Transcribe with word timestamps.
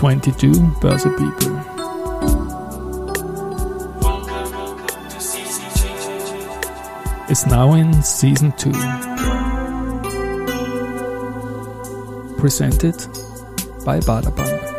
22 0.00 0.80
Börse 0.80 1.10
People. 1.10 1.60
Is 7.28 7.46
now 7.46 7.74
in 7.74 7.92
season 8.02 8.54
2. 8.56 8.72
Presented 12.38 12.94
by 13.84 14.00
Baderbank. 14.00 14.70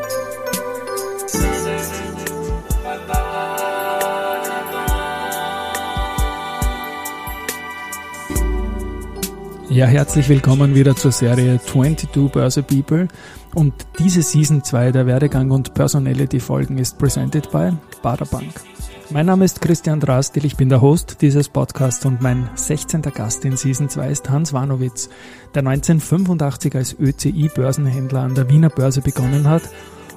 Ja, 9.69 9.85
herzlich 9.85 10.27
willkommen 10.27 10.73
wieder 10.73 10.95
zur 10.95 11.11
Serie 11.11 11.61
22 11.63 12.31
Börse 12.31 12.63
People. 12.63 13.07
Und 13.53 13.73
diese 13.99 14.21
Season 14.21 14.63
2 14.63 14.91
der 14.91 15.05
Werdegang 15.05 15.51
und 15.51 15.73
Personality 15.73 16.39
Folgen 16.39 16.77
ist 16.77 16.97
presented 16.97 17.51
by 17.51 17.71
Baderbank. 18.01 18.53
Mein 19.09 19.25
Name 19.25 19.43
ist 19.43 19.61
Christian 19.61 19.99
Drastil, 19.99 20.45
ich 20.45 20.55
bin 20.55 20.69
der 20.69 20.79
Host 20.79 21.17
dieses 21.19 21.49
Podcasts 21.49 22.05
und 22.05 22.21
mein 22.21 22.49
16. 22.55 23.01
Gast 23.01 23.43
in 23.43 23.57
Season 23.57 23.89
2 23.89 24.09
ist 24.09 24.29
Hans 24.29 24.53
Wanowitz, 24.53 25.09
der 25.53 25.67
1985 25.67 26.75
als 26.75 26.95
ÖCI-Börsenhändler 26.97 28.21
an 28.21 28.35
der 28.35 28.49
Wiener 28.49 28.69
Börse 28.69 29.01
begonnen 29.01 29.49
hat 29.49 29.63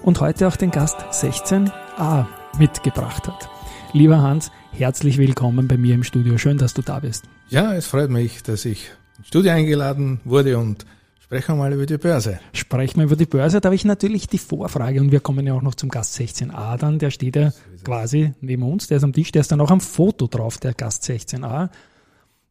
und 0.03 0.21
heute 0.21 0.47
auch 0.47 0.55
den 0.55 0.71
Gast 0.71 0.97
16a 1.11 2.27
mitgebracht 2.57 3.27
hat. 3.27 3.49
Lieber 3.93 4.23
Hans, 4.23 4.53
herzlich 4.71 5.19
willkommen 5.19 5.67
bei 5.67 5.77
mir 5.77 5.97
im 5.97 6.05
Studio. 6.05 6.39
Schön, 6.39 6.59
dass 6.59 6.73
du 6.73 6.83
da 6.83 7.01
bist. 7.01 7.25
Ja, 7.49 7.75
es 7.75 7.87
freut 7.87 8.11
mich, 8.11 8.45
dass 8.45 8.65
ich 8.65 8.93
ins 9.19 9.27
Studio 9.27 9.51
eingeladen 9.53 10.21
wurde 10.25 10.57
und 10.57 10.87
sprechen 11.35 11.57
wir 11.57 11.63
mal 11.65 11.73
über 11.73 11.87
die 11.87 11.99
Börse. 11.99 12.39
Sprechen 12.53 12.99
wir 12.99 13.05
über 13.07 13.17
die 13.17 13.27
Börse. 13.27 13.61
Da 13.61 13.67
habe 13.67 13.75
ich 13.75 13.85
natürlich 13.85 14.29
die 14.29 14.39
Vorfrage 14.39 15.01
und 15.01 15.11
wir 15.11 15.19
kommen 15.19 15.45
ja 15.45 15.55
auch 15.55 15.63
noch 15.63 15.75
zum 15.75 15.89
Gast 15.89 16.17
16a 16.17 16.77
dann. 16.77 17.01
Der 17.01 17.11
steht 17.11 17.35
ja 17.35 17.53
quasi 17.83 18.35
neben 18.41 18.63
uns, 18.63 18.87
der 18.87 18.99
ist 18.99 19.03
am 19.05 19.13
Tisch, 19.13 19.33
der 19.33 19.41
ist 19.41 19.51
dann 19.51 19.61
auch 19.61 19.73
am 19.73 19.81
Foto 19.81 20.29
drauf, 20.29 20.59
der 20.59 20.75
Gast 20.75 21.03
16a. 21.05 21.71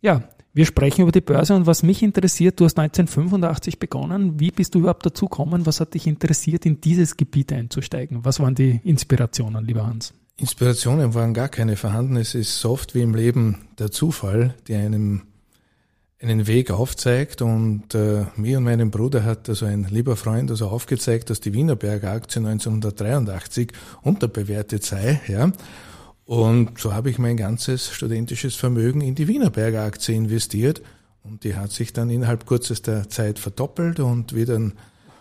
Ja, 0.02 0.24
wir 0.54 0.66
sprechen 0.66 1.04
über 1.04 1.14
die 1.14 1.22
Börse 1.22 1.56
und 1.56 1.66
was 1.66 1.82
mich 1.82 2.04
interessiert, 2.04 2.60
du 2.60 2.66
hast 2.66 2.78
1985 2.78 3.80
begonnen. 3.80 4.40
Wie 4.42 4.52
bist 4.52 4.76
du 4.76 4.80
überhaupt 4.80 5.06
dazu 5.06 5.28
gekommen? 5.28 5.66
Was 5.66 5.80
hat 5.80 5.94
dich 5.94 6.06
interessiert, 6.06 6.66
in 6.66 6.82
dieses 6.82 7.16
Gebiet 7.16 7.54
einzusteigen? 7.54 8.26
Was 8.26 8.42
waren 8.42 8.54
die 8.54 8.82
Inspirationen, 8.84 9.66
lieber 9.66 9.88
Hans? 9.88 10.14
Inspirationen 10.36 11.14
waren 11.14 11.34
gar 11.34 11.48
keine 11.48 11.78
vorhanden. 11.78 12.18
Es 12.18 12.36
ist 12.36 12.60
so 12.60 12.72
oft 12.72 12.96
wie 12.96 13.02
im 13.02 13.16
Leben 13.16 13.70
der 13.80 13.92
Zufall, 13.92 14.56
der 14.68 14.80
einem 14.80 15.22
einen 16.24 16.48
Weg 16.48 16.72
aufzeigt 16.72 17.42
und 17.42 17.94
äh, 17.94 18.26
mir 18.36 18.58
und 18.58 18.64
meinem 18.64 18.92
Bruder 18.92 19.24
hat 19.24 19.50
also 19.50 19.66
ein 19.66 19.88
lieber 19.90 20.16
Freund 20.16 20.50
also 20.50 20.68
aufgezeigt, 20.68 21.30
dass 21.30 21.42
die 21.42 21.54
Wienerberger 21.54 22.12
Aktie 22.12 22.40
1983 22.40 23.72
unterbewertet 24.02 24.84
sei, 24.84 25.22
ja. 25.28 25.52
Und 26.26 26.80
so 26.80 26.94
habe 26.94 27.10
ich 27.10 27.20
mein 27.20 27.36
ganzes 27.36 27.92
studentisches 27.92 28.56
Vermögen 28.56 29.02
in 29.02 29.14
die 29.14 29.28
Wienerberger 29.28 29.84
Aktie 29.84 30.16
investiert 30.16 30.82
und 31.24 31.44
die 31.44 31.56
hat 31.56 31.72
sich 31.72 31.92
dann 31.92 32.10
innerhalb 32.10 32.46
kürzester 32.46 33.10
Zeit 33.10 33.40
verdoppelt 33.40 34.00
und 34.00 34.34
wie 34.34 34.46
dann 34.46 34.74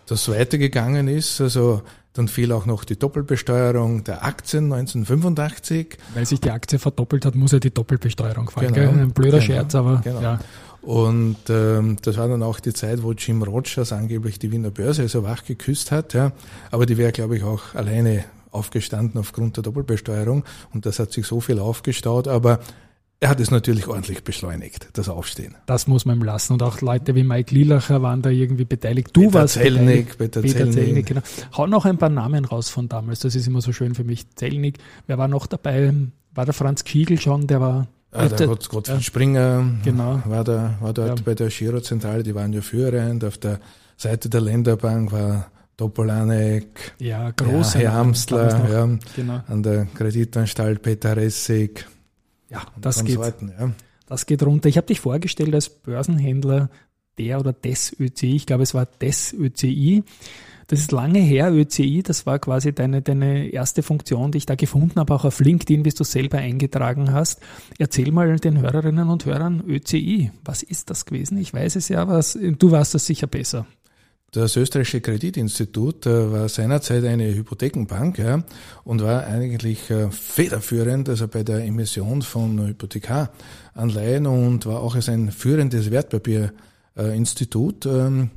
das 0.07 0.29
weitergegangen 0.29 1.09
ist, 1.09 1.41
also 1.41 1.83
dann 2.13 2.29
fiel 2.29 2.53
auch 2.53 2.67
noch 2.67 2.85
die 2.85 2.99
Doppelbesteuerung 2.99 4.05
der 4.05 4.25
Aktien 4.25 4.65
1985. 4.65 5.97
Weil 6.15 6.27
sich 6.27 6.41
die 6.41 6.51
Aktie 6.51 6.79
verdoppelt 6.79 7.25
hat, 7.25 7.35
muss 7.35 7.53
ja 7.53 7.59
die 7.59 7.73
Doppelbesteuerung 7.73 8.51
fallen. 8.51 8.75
Genau, 8.75 8.91
Ein 8.91 9.13
blöder 9.13 9.39
genau, 9.39 9.43
Scherz, 9.45 9.75
aber 9.75 10.03
genau. 10.05 10.21
ja. 10.21 10.39
Und 10.83 11.37
ähm, 11.49 11.97
das 12.03 12.17
war 12.17 12.29
dann 12.29 12.43
auch 12.43 12.59
die 12.59 12.73
Zeit, 12.73 13.03
wo 13.03 13.13
Jim 13.13 13.43
Rogers 13.43 13.93
angeblich 13.93 14.39
die 14.41 14.51
Wiener 14.51 14.71
Börse 14.71 15.07
so 15.09 15.23
wach 15.23 15.45
geküsst 15.45 15.93
hat. 15.93 16.13
Ja. 16.13 16.33
Aber 16.71 16.87
die 16.87 16.99
wäre, 16.99 17.13
glaube 17.13 17.37
ich, 17.37 17.45
auch 17.45 17.75
alleine 17.75 18.25
aufgestanden 18.51 19.19
aufgrund 19.19 19.57
der 19.57 19.63
Doppelbesteuerung. 19.63 20.45
Und 20.75 20.85
das 20.85 20.99
hat 20.99 21.13
sich 21.13 21.27
so 21.27 21.41
viel 21.41 21.61
aufgestaut. 21.61 22.27
Aber 22.27 22.59
er 23.21 23.29
hat 23.29 23.39
es 23.39 23.53
natürlich 23.53 23.87
ordentlich 23.87 24.25
beschleunigt, 24.25 24.89
das 24.95 25.09
Aufstehen. 25.09 25.55
Das 25.67 25.87
muss 25.87 26.05
man 26.05 26.19
ihm 26.19 26.25
lassen. 26.25 26.55
Und 26.55 26.63
auch 26.65 26.81
Leute 26.81 27.15
wie 27.15 27.23
Mike 27.23 27.55
Lilacher 27.55 28.03
waren 28.03 28.21
da 28.21 28.31
irgendwie 28.31 28.65
beteiligt. 28.65 29.11
Du 29.13 29.21
Peter 29.21 29.35
warst 29.35 29.55
Zellnig, 29.55 30.19
Peter, 30.19 30.43
Peter 30.43 30.59
Zellnig. 30.59 30.75
Zellnig. 30.75 31.07
Genau. 31.07 31.21
Hau 31.57 31.69
noch 31.69 31.85
ein 31.85 31.99
paar 31.99 32.09
Namen 32.09 32.45
raus 32.45 32.69
von 32.69 32.89
damals. 32.89 33.21
Das 33.21 33.37
ist 33.37 33.47
immer 33.47 33.61
so 33.61 33.73
schön 33.73 33.95
für 33.95 34.03
mich. 34.03 34.29
Zellnig. 34.35 34.79
Wer 35.07 35.19
war 35.19 35.29
noch 35.29 35.47
dabei? 35.47 35.95
War 36.35 36.45
der 36.45 36.55
Franz 36.55 36.83
Kiegel 36.83 37.21
schon? 37.21 37.47
Der 37.47 37.61
war 37.61 37.87
Ah, 38.13 38.29
der 38.29 38.47
Gott, 38.47 38.69
Gottfried 38.69 38.97
ja. 38.97 39.03
Springer 39.03 39.65
genau. 39.83 40.23
war, 40.27 40.45
da, 40.45 40.77
war 40.81 40.93
dort 40.93 41.21
ja. 41.21 41.25
bei 41.25 41.35
der 41.35 41.49
Girozentrale, 41.49 42.23
die 42.23 42.35
waren 42.35 42.53
ja 42.53 42.61
führend. 42.61 43.25
Auf 43.25 43.39
der 43.39 43.59
Seite 43.97 44.29
der 44.29 44.43
Länderbank 44.43 45.13
war 45.13 45.51
Topolanek, 45.79 46.95
ja, 46.99 47.31
groß, 47.31 47.75
ja, 47.75 47.81
Herr 47.81 47.93
Amstler, 47.95 48.69
ja, 48.71 48.99
genau. 49.17 49.41
an 49.49 49.63
der 49.63 49.87
Kreditanstalt 49.87 50.83
Peter 50.83 51.17
Ressig. 51.17 51.87
Ja, 52.51 52.61
das 52.79 53.03
geht, 53.03 53.19
ja. 53.19 53.73
das 54.07 54.27
geht 54.27 54.43
runter. 54.43 54.69
Ich 54.69 54.77
habe 54.77 54.87
dich 54.87 55.01
vorgestellt 55.01 55.55
als 55.55 55.71
Börsenhändler 55.71 56.69
der 57.17 57.41
oder 57.41 57.55
des 57.55 57.99
ÖCI. 57.99 58.37
Ich 58.37 58.47
glaube, 58.47 58.63
es 58.63 58.75
war 58.75 58.87
des 58.87 59.33
ÖCI. 59.33 60.05
Das 60.73 60.81
ist 60.81 60.91
lange 60.91 61.19
her, 61.19 61.53
ÖCI, 61.53 62.03
das 62.03 62.25
war 62.25 62.39
quasi 62.39 62.73
deine, 62.73 63.03
deine 63.03 63.49
erste 63.51 63.83
Funktion, 63.83 64.33
die 64.33 64.39
ich 64.39 64.47
da 64.47 64.55
gefunden 64.55 64.99
habe, 64.99 65.15
auch 65.15 65.27
auf 65.27 65.39
LinkedIn, 65.39 65.85
wie 65.85 65.91
du 65.91 66.03
selber 66.03 66.39
eingetragen 66.39 67.13
hast. 67.13 67.43
Erzähl 67.79 68.11
mal 68.11 68.39
den 68.39 68.59
Hörerinnen 68.59 69.11
und 69.11 69.27
Hörern 69.27 69.63
ÖCI. 69.69 70.31
Was 70.47 70.63
ist 70.63 70.89
das 70.89 71.05
gewesen? 71.05 71.37
Ich 71.37 71.53
weiß 71.53 71.77
es 71.77 71.91
ja, 71.91 72.01
aber 72.01 72.25
du 72.59 72.71
warst 72.71 72.95
das 72.95 73.05
sicher 73.05 73.27
besser. 73.27 73.67
Das 74.31 74.57
österreichische 74.57 75.03
Kreditinstitut 75.03 76.07
äh, 76.07 76.33
war 76.33 76.49
seinerzeit 76.49 77.05
eine 77.05 77.35
Hypothekenbank 77.35 78.17
ja, 78.17 78.43
und 78.85 79.03
war 79.03 79.27
eigentlich 79.27 79.91
äh, 79.91 80.11
federführend 80.11 81.11
also 81.11 81.29
bei 81.29 81.43
der 81.43 81.67
Emission 81.67 82.23
von 82.23 82.69
Hypothekaranleihen 82.69 84.27
und 84.27 84.65
war 84.65 84.81
auch 84.81 84.95
als 84.95 85.11
ein 85.11 85.33
führendes 85.33 85.91
Wertpapierinstitut 85.91 87.85
ähm, 87.85 88.31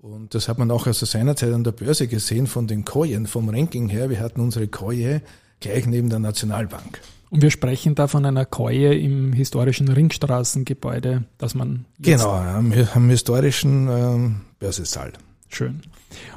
und 0.00 0.34
das 0.34 0.48
hat 0.48 0.58
man 0.58 0.70
auch 0.70 0.86
also 0.86 1.06
seinerzeit 1.06 1.52
an 1.52 1.64
der 1.64 1.72
Börse 1.72 2.06
gesehen 2.06 2.46
von 2.46 2.66
den 2.66 2.84
Kojen, 2.84 3.26
vom 3.26 3.48
Ranking 3.48 3.88
her. 3.88 4.10
Wir 4.10 4.20
hatten 4.20 4.40
unsere 4.40 4.68
Koje 4.68 5.22
gleich 5.60 5.86
neben 5.86 6.10
der 6.10 6.18
Nationalbank. 6.18 7.00
Und 7.30 7.42
wir 7.42 7.50
sprechen 7.50 7.94
da 7.94 8.06
von 8.06 8.24
einer 8.24 8.44
Koje 8.44 8.94
im 8.94 9.32
historischen 9.32 9.88
Ringstraßengebäude, 9.88 11.24
das 11.38 11.54
man 11.54 11.86
Genau, 11.98 12.30
am, 12.30 12.72
am 12.94 13.10
historischen 13.10 13.88
ähm, 13.88 14.40
Börsesaal. 14.60 15.12
Schön. 15.48 15.80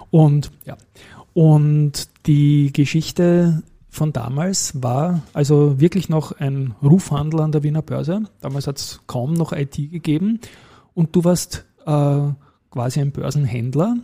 Und 0.10 0.52
ja, 0.66 0.78
und 1.34 2.10
die 2.26 2.74
Geschichte 2.74 3.62
von 3.90 4.14
damals 4.14 4.82
war 4.82 5.22
also 5.34 5.80
wirklich 5.80 6.10
noch 6.10 6.32
ein 6.32 6.76
Rufhandel 6.82 7.42
an 7.42 7.52
der 7.52 7.64
Wiener 7.64 7.82
Börse. 7.82 8.24
Damals 8.42 8.68
hat 8.68 8.78
es 8.78 9.02
kaum 9.08 9.34
noch 9.34 9.52
IT 9.52 9.76
gegeben. 9.76 10.40
Und 10.94 11.16
du 11.16 11.24
warst 11.24 11.66
äh, 11.86 12.22
quasi 12.72 13.00
ein 13.00 13.12
Börsenhändler 13.12 13.98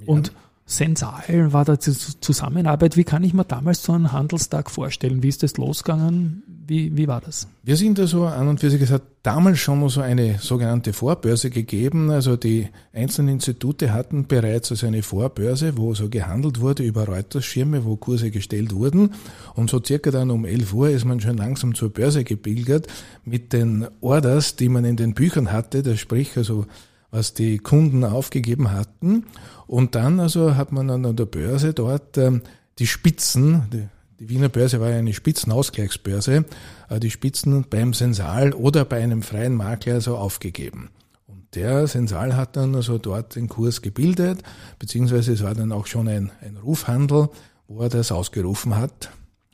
ja. 0.00 0.06
und 0.06 0.32
Sensal 0.64 1.52
war 1.52 1.64
da 1.64 1.76
die 1.76 1.92
Zusammenarbeit. 1.92 2.96
Wie 2.96 3.04
kann 3.04 3.24
ich 3.24 3.34
mir 3.34 3.44
damals 3.44 3.82
so 3.82 3.92
einen 3.92 4.12
Handelstag 4.12 4.70
vorstellen? 4.70 5.22
Wie 5.22 5.28
ist 5.28 5.42
das 5.42 5.56
losgegangen? 5.56 6.42
Wie, 6.66 6.96
wie 6.96 7.08
war 7.08 7.20
das? 7.20 7.48
Wir 7.64 7.76
sind 7.76 7.98
also 7.98 8.24
an 8.24 8.46
und 8.46 8.60
für 8.60 8.70
sich, 8.70 8.80
es 8.80 8.92
hat 8.92 9.02
damals 9.24 9.58
schon 9.58 9.80
mal 9.80 9.88
so 9.90 10.00
eine 10.00 10.38
sogenannte 10.38 10.92
Vorbörse 10.92 11.50
gegeben. 11.50 12.10
Also 12.10 12.36
die 12.36 12.68
einzelnen 12.92 13.34
Institute 13.34 13.92
hatten 13.92 14.26
bereits 14.28 14.70
also 14.70 14.86
eine 14.86 15.02
Vorbörse, 15.02 15.76
wo 15.76 15.94
so 15.94 16.08
gehandelt 16.08 16.60
wurde 16.60 16.84
über 16.84 17.06
Reutersschirme, 17.06 17.84
wo 17.84 17.96
Kurse 17.96 18.30
gestellt 18.30 18.72
wurden. 18.72 19.14
Und 19.54 19.68
so 19.68 19.82
circa 19.84 20.12
dann 20.12 20.30
um 20.30 20.44
11 20.44 20.72
Uhr 20.72 20.90
ist 20.90 21.04
man 21.04 21.20
schon 21.20 21.36
langsam 21.36 21.74
zur 21.74 21.90
Börse 21.90 22.22
gebildet 22.22 22.86
mit 23.24 23.52
den 23.52 23.88
Orders, 24.00 24.54
die 24.54 24.68
man 24.68 24.84
in 24.84 24.96
den 24.96 25.12
Büchern 25.12 25.50
hatte. 25.52 25.82
Das 25.82 25.98
sprich 25.98 26.36
also 26.36 26.66
was 27.12 27.34
die 27.34 27.58
Kunden 27.58 28.02
aufgegeben 28.02 28.72
hatten. 28.72 29.26
Und 29.68 29.94
dann 29.94 30.18
also 30.18 30.56
hat 30.56 30.72
man 30.72 30.90
an 30.90 31.14
der 31.14 31.26
Börse 31.26 31.72
dort 31.74 32.18
ähm, 32.18 32.42
die 32.80 32.88
Spitzen, 32.88 33.62
die, 33.72 33.88
Wiener 34.28 34.48
Börse 34.48 34.80
war 34.80 34.90
ja 34.90 34.96
eine 34.96 35.12
Spitzenausgleichsbörse, 35.12 36.44
äh, 36.88 37.00
die 37.00 37.10
Spitzen 37.10 37.66
beim 37.68 37.92
Sensal 37.92 38.52
oder 38.52 38.84
bei 38.84 39.02
einem 39.02 39.22
freien 39.22 39.54
Makler 39.54 40.00
so 40.00 40.16
aufgegeben. 40.16 40.90
Und 41.26 41.54
der 41.54 41.86
Sensal 41.86 42.34
hat 42.34 42.56
dann 42.56 42.74
also 42.74 42.98
dort 42.98 43.36
den 43.36 43.48
Kurs 43.48 43.82
gebildet, 43.82 44.42
beziehungsweise 44.78 45.32
es 45.32 45.42
war 45.42 45.54
dann 45.54 45.70
auch 45.70 45.86
schon 45.86 46.08
ein, 46.08 46.32
ein 46.40 46.56
Rufhandel, 46.56 47.28
wo 47.68 47.82
er 47.82 47.88
das 47.88 48.10
ausgerufen 48.10 48.76
hat 48.76 49.10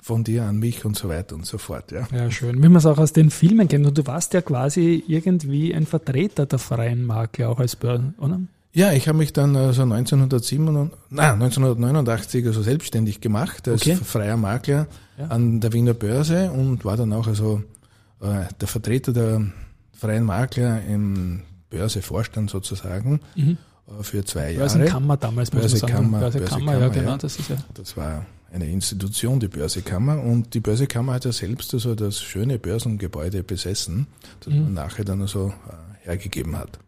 von 0.08 0.24
dir 0.24 0.44
an 0.44 0.58
mich 0.58 0.86
und 0.86 0.96
so 0.96 1.10
weiter 1.10 1.34
und 1.34 1.44
so 1.44 1.58
fort. 1.58 1.92
Ja, 1.92 2.08
ja 2.10 2.30
schön. 2.30 2.62
Wie 2.62 2.68
man 2.68 2.76
es 2.76 2.86
auch 2.86 2.96
aus 2.96 3.12
den 3.12 3.28
Filmen 3.28 3.68
kennt. 3.68 3.86
Und 3.86 3.98
du 3.98 4.06
warst 4.06 4.32
ja 4.32 4.40
quasi 4.40 5.04
irgendwie 5.06 5.74
ein 5.74 5.84
Vertreter 5.84 6.46
der 6.46 6.58
freien 6.58 7.04
Marke, 7.04 7.46
auch 7.46 7.60
als 7.60 7.76
Börsen, 7.76 8.14
oder? 8.16 8.40
Ja, 8.72 8.92
ich 8.92 9.06
habe 9.06 9.18
mich 9.18 9.34
dann 9.34 9.54
also 9.54 9.82
1987, 9.82 10.58
nein, 11.10 11.32
1989 11.34 12.46
also 12.46 12.62
selbstständig 12.62 13.20
gemacht 13.20 13.68
als 13.68 13.82
okay. 13.82 13.96
freier 13.96 14.38
Makler 14.38 14.86
ja. 15.18 15.26
an 15.26 15.60
der 15.60 15.74
Wiener 15.74 15.94
Börse 15.94 16.50
und 16.52 16.86
war 16.86 16.96
dann 16.96 17.12
auch 17.12 17.26
also 17.26 17.62
äh, 18.22 18.44
der 18.58 18.68
Vertreter 18.68 19.12
der 19.12 19.42
freien 19.92 20.24
Makler 20.24 20.82
im 20.86 21.42
Börsevorstand 21.68 22.48
sozusagen. 22.48 23.20
Mhm. 23.36 23.58
äh, 23.88 24.02
für 24.02 24.24
zwei 24.24 24.52
Jahre. 24.52 24.60
Börsenkammer 24.60 25.18
damals, 25.18 25.50
sagen. 25.50 25.60
Börsekammer, 25.60 26.20
Börsekammer, 26.20 26.78
ja 26.78 26.88
genau, 26.88 27.10
ja. 27.10 27.16
das 27.18 27.38
ist 27.38 27.50
ja. 27.50 27.56
Das 27.74 27.94
war 27.94 28.24
eine 28.52 28.66
Institution, 28.68 29.40
die 29.40 29.48
Börsekammer. 29.48 30.22
Und 30.22 30.54
die 30.54 30.60
Börsekammer 30.60 31.14
hat 31.14 31.24
ja 31.24 31.32
selbst 31.32 31.74
also 31.74 31.94
das 31.94 32.20
schöne 32.20 32.58
Börsengebäude 32.58 33.42
besessen, 33.42 34.06
das 34.40 34.52
mhm. 34.52 34.64
man 34.64 34.74
nachher 34.74 35.04
dann 35.04 35.26
so 35.26 35.48
äh, 35.48 36.06
hergegeben 36.06 36.56
hat. 36.56 36.78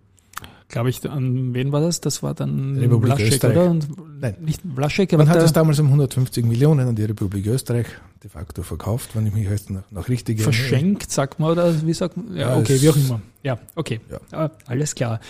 Glaube 0.69 0.91
ich, 0.91 1.09
an 1.11 1.53
wen 1.53 1.73
war 1.73 1.81
das? 1.81 2.01
Das 2.01 2.23
war 2.23 2.33
dann 2.33 2.79
Republik 2.79 3.15
Vlaschek, 3.15 3.33
Österreich. 3.33 3.57
oder? 3.57 3.71
Und 3.71 3.89
Nein, 4.21 4.37
nicht 4.41 4.63
Vlaschek. 4.75 5.13
Man 5.13 5.29
hat 5.29 5.43
es 5.43 5.53
damals 5.53 5.81
um 5.81 5.87
150 5.87 6.45
Millionen 6.45 6.89
an 6.89 6.95
die 6.95 7.05
Republik 7.05 7.47
Österreich 7.47 7.87
de 8.23 8.31
facto 8.31 8.63
verkauft, 8.63 9.11
wenn 9.15 9.27
ich 9.27 9.35
mich 9.35 9.49
jetzt 9.49 9.71
noch, 9.71 9.83
noch 9.91 10.09
richtig 10.09 10.41
Verschenkt, 10.41 11.03
erinnere. 11.03 11.11
sagt 11.11 11.41
man, 11.41 11.51
oder 11.51 11.87
wie 11.87 11.93
sagt 11.93 12.17
man? 12.17 12.37
Ja, 12.37 12.57
okay, 12.57 12.81
wie 12.81 12.89
auch 12.89 12.97
immer. 12.97 13.21
Ja, 13.43 13.59
okay. 13.75 14.01
Ja. 14.11 14.21
Ah, 14.31 14.51
alles 14.67 14.95
klar. 14.95 15.21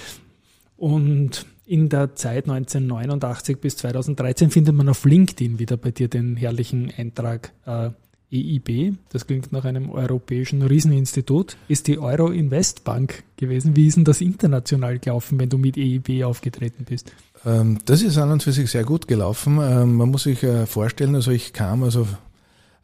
Und 0.81 1.45
in 1.67 1.91
der 1.91 2.15
Zeit 2.15 2.49
1989 2.49 3.59
bis 3.59 3.77
2013 3.77 4.49
findet 4.51 4.75
man 4.75 4.89
auf 4.89 5.05
LinkedIn 5.05 5.59
wieder 5.59 5.77
bei 5.77 5.91
dir 5.91 6.09
den 6.09 6.37
herrlichen 6.37 6.91
Eintrag 6.97 7.53
äh, 7.67 7.91
EIB, 8.33 8.95
das 9.11 9.27
klingt 9.27 9.53
nach 9.53 9.67
einem 9.67 9.91
europäischen 9.91 10.63
Rieseninstitut, 10.63 11.59
ist 11.69 11.87
die 11.87 11.99
Euro 11.99 12.29
Invest 12.29 12.85
Bank 12.85 13.25
gewesen. 13.37 13.77
Wie 13.77 13.89
ist 13.89 13.99
denn 13.99 14.05
das 14.05 14.23
international 14.23 14.99
gelaufen, 14.99 15.39
wenn 15.39 15.51
du 15.51 15.59
mit 15.59 15.77
EIB 15.77 16.25
aufgetreten 16.25 16.87
bist? 16.89 17.13
Ähm, 17.45 17.79
das 17.85 18.01
ist 18.01 18.17
an 18.17 18.31
und 18.31 18.43
für 18.43 18.53
sich 18.53 18.71
sehr 18.71 18.85
gut 18.85 19.07
gelaufen. 19.07 19.59
Ähm, 19.61 19.97
man 19.97 20.11
muss 20.11 20.23
sich 20.23 20.43
äh, 20.43 20.65
vorstellen, 20.65 21.15
also 21.15 21.31
ich 21.31 21.53
kam 21.53 21.83
also 21.83 22.07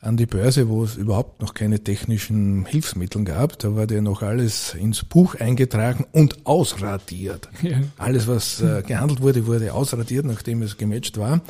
an 0.00 0.16
die 0.16 0.26
Börse, 0.26 0.68
wo 0.68 0.84
es 0.84 0.96
überhaupt 0.96 1.40
noch 1.40 1.54
keine 1.54 1.82
technischen 1.82 2.64
Hilfsmittel 2.66 3.24
gab. 3.24 3.58
Da 3.58 3.74
war 3.74 3.90
ja 3.90 4.00
noch 4.00 4.22
alles 4.22 4.74
ins 4.74 5.04
Buch 5.04 5.34
eingetragen 5.34 6.06
und 6.12 6.46
ausradiert. 6.46 7.48
Ja. 7.62 7.78
Alles, 7.96 8.28
was 8.28 8.60
äh, 8.60 8.82
gehandelt 8.86 9.20
wurde, 9.20 9.46
wurde 9.46 9.72
ausradiert, 9.72 10.24
nachdem 10.24 10.62
es 10.62 10.76
gematcht 10.76 11.18
war. 11.18 11.40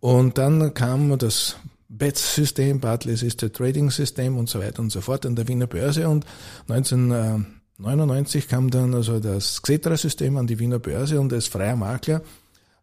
Und 0.00 0.38
dann 0.38 0.72
kam 0.74 1.18
das 1.18 1.56
BETS-System, 1.88 2.80
Barclays 2.80 3.22
ist 3.22 3.42
der 3.42 3.52
Trading-System 3.52 4.36
und 4.36 4.48
so 4.48 4.60
weiter 4.60 4.80
und 4.80 4.90
so 4.90 5.00
fort 5.00 5.26
an 5.26 5.36
der 5.36 5.48
Wiener 5.48 5.66
Börse 5.66 6.08
und 6.08 6.24
1999 6.68 8.48
kam 8.48 8.70
dann 8.70 8.94
also 8.94 9.20
das 9.20 9.62
Xetra-System 9.62 10.36
an 10.36 10.46
die 10.46 10.58
Wiener 10.58 10.78
Börse 10.78 11.20
und 11.20 11.32
als 11.32 11.46
freier 11.46 11.76
Makler 11.76 12.22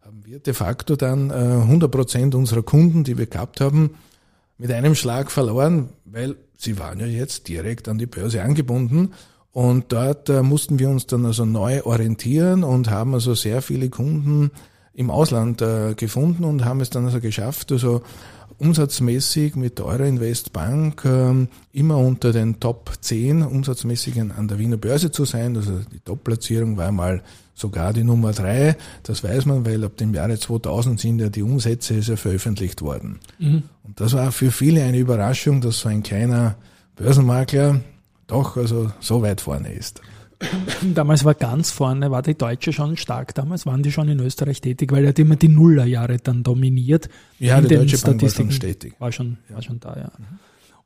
haben 0.01 0.25
wir 0.25 0.39
de 0.39 0.53
facto 0.53 0.95
dann 0.95 1.31
100 1.31 1.87
äh, 1.87 1.91
Prozent 1.91 2.35
unserer 2.35 2.63
Kunden, 2.63 3.03
die 3.03 3.17
wir 3.17 3.27
gehabt 3.27 3.61
haben, 3.61 3.91
mit 4.61 4.71
einem 4.71 4.93
Schlag 4.93 5.31
verloren, 5.31 5.89
weil 6.05 6.35
sie 6.55 6.77
waren 6.77 6.99
ja 6.99 7.07
jetzt 7.07 7.47
direkt 7.47 7.87
an 7.89 7.97
die 7.97 8.05
Börse 8.05 8.43
angebunden 8.43 9.13
und 9.51 9.91
dort 9.91 10.29
äh, 10.29 10.43
mussten 10.43 10.77
wir 10.77 10.87
uns 10.87 11.07
dann 11.07 11.25
also 11.25 11.45
neu 11.45 11.81
orientieren 11.81 12.63
und 12.63 12.91
haben 12.91 13.15
also 13.15 13.33
sehr 13.33 13.63
viele 13.63 13.89
Kunden 13.89 14.51
im 14.93 15.09
Ausland 15.09 15.63
äh, 15.63 15.95
gefunden 15.95 16.43
und 16.43 16.63
haben 16.63 16.79
es 16.79 16.91
dann 16.91 17.05
also 17.05 17.19
geschafft, 17.19 17.71
also 17.71 18.03
umsatzmäßig 18.59 19.55
mit 19.55 19.79
der 19.79 19.87
Euroinvest 19.87 20.53
Bank 20.53 21.05
ähm, 21.05 21.47
immer 21.71 21.97
unter 21.97 22.31
den 22.31 22.59
Top 22.59 22.91
10 23.01 23.41
umsatzmäßig 23.41 24.21
an 24.21 24.47
der 24.47 24.59
Wiener 24.59 24.77
Börse 24.77 25.09
zu 25.09 25.25
sein. 25.25 25.57
Also 25.57 25.79
die 25.91 26.01
Top-Platzierung 26.01 26.77
war 26.77 26.91
mal 26.91 27.23
sogar 27.53 27.93
die 27.93 28.03
Nummer 28.03 28.31
3. 28.31 28.75
Das 29.03 29.23
weiß 29.23 29.45
man, 29.45 29.65
weil 29.65 29.83
ab 29.83 29.97
dem 29.97 30.13
Jahre 30.13 30.37
2000 30.37 30.99
sind 30.99 31.19
ja 31.19 31.29
die 31.29 31.43
Umsätze 31.43 31.95
ja 31.95 32.15
veröffentlicht 32.15 32.81
worden. 32.81 33.19
Mhm. 33.39 33.63
Und 33.83 33.99
das 33.99 34.13
war 34.13 34.31
für 34.31 34.51
viele 34.51 34.83
eine 34.83 34.97
Überraschung, 34.97 35.61
dass 35.61 35.79
so 35.79 35.89
ein 35.89 36.03
kleiner 36.03 36.55
Börsenmakler 36.95 37.81
doch 38.27 38.57
also 38.57 38.91
so 38.99 39.21
weit 39.21 39.41
vorne 39.41 39.73
ist. 39.73 40.01
Damals 40.93 41.23
war 41.23 41.35
ganz 41.35 41.71
vorne, 41.71 42.11
war 42.11 42.21
die 42.21 42.35
Deutsche 42.35 42.73
schon 42.73 42.97
stark. 42.97 43.35
Damals 43.35 43.65
waren 43.65 43.83
die 43.83 43.91
schon 43.91 44.09
in 44.09 44.19
Österreich 44.19 44.61
tätig, 44.61 44.91
weil 44.91 45.03
er 45.03 45.09
hat 45.09 45.19
immer 45.19 45.35
die 45.35 45.49
Nullerjahre 45.49 46.17
dann 46.17 46.43
dominiert. 46.43 47.09
Ja, 47.39 47.61
die 47.61 47.75
Deutsche 47.75 47.97
Bank 47.99 48.21
war 48.21 48.29
schon 48.29 48.51
stetig. 48.51 48.93
War 48.99 49.11
schon, 49.11 49.37
war 49.49 49.61
schon 49.61 49.79
da, 49.79 49.95
ja. 49.95 50.11
Mhm. 50.17 50.39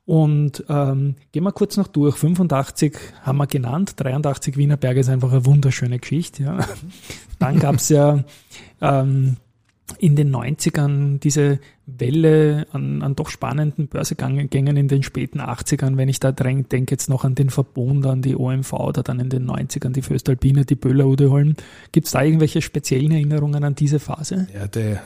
Und 0.06 0.64
ähm, 0.68 1.16
gehen 1.32 1.42
wir 1.42 1.52
kurz 1.52 1.76
noch 1.76 1.88
durch. 1.88 2.16
85 2.16 2.96
haben 3.22 3.38
wir 3.38 3.48
genannt, 3.48 3.94
83 3.96 4.56
Wiener 4.56 4.76
Berge 4.76 5.00
ist 5.00 5.08
einfach 5.08 5.32
eine 5.32 5.44
wunderschöne 5.44 5.98
Geschichte. 5.98 6.44
Ja. 6.44 6.58
Dann 7.40 7.58
gab's 7.58 7.88
ja 7.88 8.22
ähm, 8.80 9.36
in 9.98 10.14
den 10.14 10.34
90ern 10.34 11.18
diese 11.18 11.58
Welle 11.86 12.66
an, 12.72 13.02
an 13.02 13.16
doch 13.16 13.30
spannenden 13.30 13.88
Börsegängen 13.88 14.76
in 14.76 14.88
den 14.88 15.02
späten 15.02 15.40
80ern, 15.40 15.96
wenn 15.96 16.08
ich 16.08 16.20
da 16.20 16.32
denke 16.32 16.92
jetzt 16.92 17.08
noch 17.08 17.24
an 17.24 17.34
den 17.34 17.50
Verbund, 17.50 18.06
an 18.06 18.22
die 18.22 18.36
OMV 18.36 18.72
oder 18.74 19.02
dann 19.02 19.20
in 19.20 19.28
den 19.28 19.48
90ern 19.48 19.90
die 19.90 20.02
Föstalpine, 20.02 20.64
die 20.64 20.74
Böller 20.74 21.06
Udeholm. 21.06 21.54
Gibt 21.92 22.06
es 22.06 22.12
da 22.12 22.22
irgendwelche 22.22 22.62
speziellen 22.62 23.12
Erinnerungen 23.12 23.62
an 23.62 23.74
diese 23.74 24.00
Phase? 24.00 24.48
Ja, 24.54 24.66
der, 24.66 25.02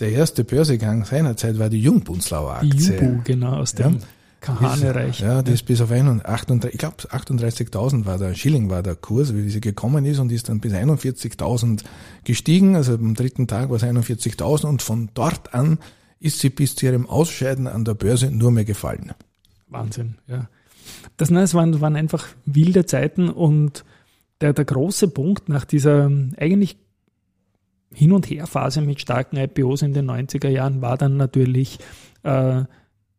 der 0.00 0.12
erste 0.12 0.44
Börsegang 0.44 1.04
seinerzeit 1.04 1.58
war 1.58 1.68
die 1.68 1.80
Jungbunzlauer 1.80 2.54
Aktie. 2.54 2.70
Die 2.70 2.86
Jubu, 2.86 3.20
genau, 3.24 3.56
aus 3.56 3.74
dem 3.74 3.94
ja. 3.94 3.98
Kahanereich. 4.40 5.20
Ja, 5.20 5.42
die 5.42 5.52
ist 5.52 5.66
bis 5.66 5.80
auf 5.80 5.90
38, 5.90 6.72
ich 6.72 6.78
glaube 6.78 6.96
38.000 6.96 8.06
war 8.06 8.18
der 8.18 8.34
Schilling 8.34 8.70
war 8.70 8.82
der 8.82 8.96
Kurs, 8.96 9.34
wie 9.34 9.48
sie 9.50 9.60
gekommen 9.60 10.04
ist 10.06 10.18
und 10.18 10.32
ist 10.32 10.48
dann 10.48 10.60
bis 10.60 10.72
41.000 10.72 11.84
gestiegen. 12.24 12.74
Also 12.74 12.94
am 12.94 13.14
dritten 13.14 13.46
Tag 13.46 13.68
war 13.68 13.76
es 13.76 13.82
41.000 13.82 14.66
und 14.66 14.82
von 14.82 15.10
dort 15.14 15.54
an 15.54 15.78
ist 16.20 16.40
sie 16.40 16.50
bis 16.50 16.74
zu 16.74 16.86
ihrem 16.86 17.06
Ausscheiden 17.06 17.66
an 17.66 17.84
der 17.84 17.94
Börse 17.94 18.30
nur 18.30 18.50
mehr 18.50 18.64
gefallen. 18.64 19.12
Wahnsinn, 19.68 20.16
ja. 20.26 20.48
Das, 21.16 21.28
das 21.28 21.54
waren, 21.54 21.80
waren 21.80 21.96
einfach 21.96 22.26
wilde 22.46 22.86
Zeiten 22.86 23.28
und 23.28 23.84
der, 24.40 24.54
der 24.54 24.64
große 24.64 25.08
Punkt 25.08 25.48
nach 25.48 25.64
dieser 25.64 26.10
eigentlich 26.38 26.78
Hin- 27.92 28.12
und 28.12 28.30
Her-Phase 28.30 28.80
mit 28.82 29.00
starken 29.00 29.36
IPOs 29.36 29.82
in 29.82 29.92
den 29.92 30.10
90er 30.10 30.48
Jahren 30.48 30.80
war 30.80 30.96
dann 30.96 31.16
natürlich 31.16 31.78
äh, 32.22 32.62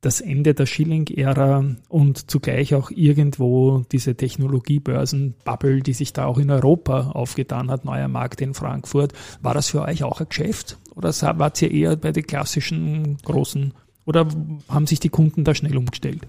das 0.02 0.20
Ende 0.20 0.56
der 0.56 0.66
Schilling-Ära 0.66 1.64
und 1.88 2.32
zugleich 2.32 2.74
auch 2.74 2.90
irgendwo 2.90 3.84
diese 3.92 4.16
Technologiebörsen-Bubble, 4.16 5.82
die 5.82 5.94
sich 5.94 6.12
da 6.12 6.26
auch 6.26 6.40
in 6.40 6.50
Europa 6.50 7.12
aufgetan 7.12 7.70
hat, 7.70 7.86
neuer 7.86 8.08
Markt 8.08 8.42
in 8.42 8.56
Frankfurt. 8.56 9.14
War 9.42 9.54
das 9.54 9.70
für 9.70 9.84
euch 9.84 10.04
auch 10.04 10.20
ein 10.20 10.28
Geschäft? 10.28 10.80
Oder 10.96 11.14
wart 11.38 11.62
ihr 11.62 11.72
eher 11.72 11.96
bei 11.96 12.12
den 12.12 12.26
klassischen 12.26 13.18
großen? 13.24 13.74
Oder 14.06 14.28
haben 14.68 14.88
sich 14.88 15.00
die 15.00 15.10
Kunden 15.10 15.44
da 15.44 15.54
schnell 15.54 15.78
umgestellt? 15.78 16.28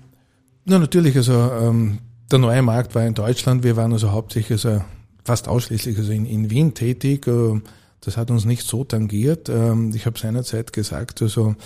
Na, 0.67 0.79
natürlich, 0.79 1.17
also 1.17 1.33
ähm, 1.33 1.99
der 2.31 2.39
neue 2.39 2.62
Markt 2.62 2.94
war 2.94 3.06
in 3.06 3.15
Deutschland. 3.15 3.65
Wir 3.65 3.77
waren 3.77 3.93
also 3.93 4.12
hauptsächlich, 4.12 4.67
also 4.67 4.85
fast 5.25 5.49
ausschließlich 5.49 5.97
also 5.97 6.12
in, 6.12 6.27
in 6.27 6.50
Wien 6.50 6.75
tätig. 6.75 7.27
Äh, 7.27 7.61
das 8.03 8.17
hat 8.17 8.31
uns 8.31 8.44
nicht 8.44 8.67
so 8.67 8.85
tangiert. 8.85 9.49
Ähm, 9.49 9.93
ich 9.94 10.06
habe 10.06 10.19
seinerzeit 10.19 10.73
gesagt, 10.73 11.23
also 11.23 11.56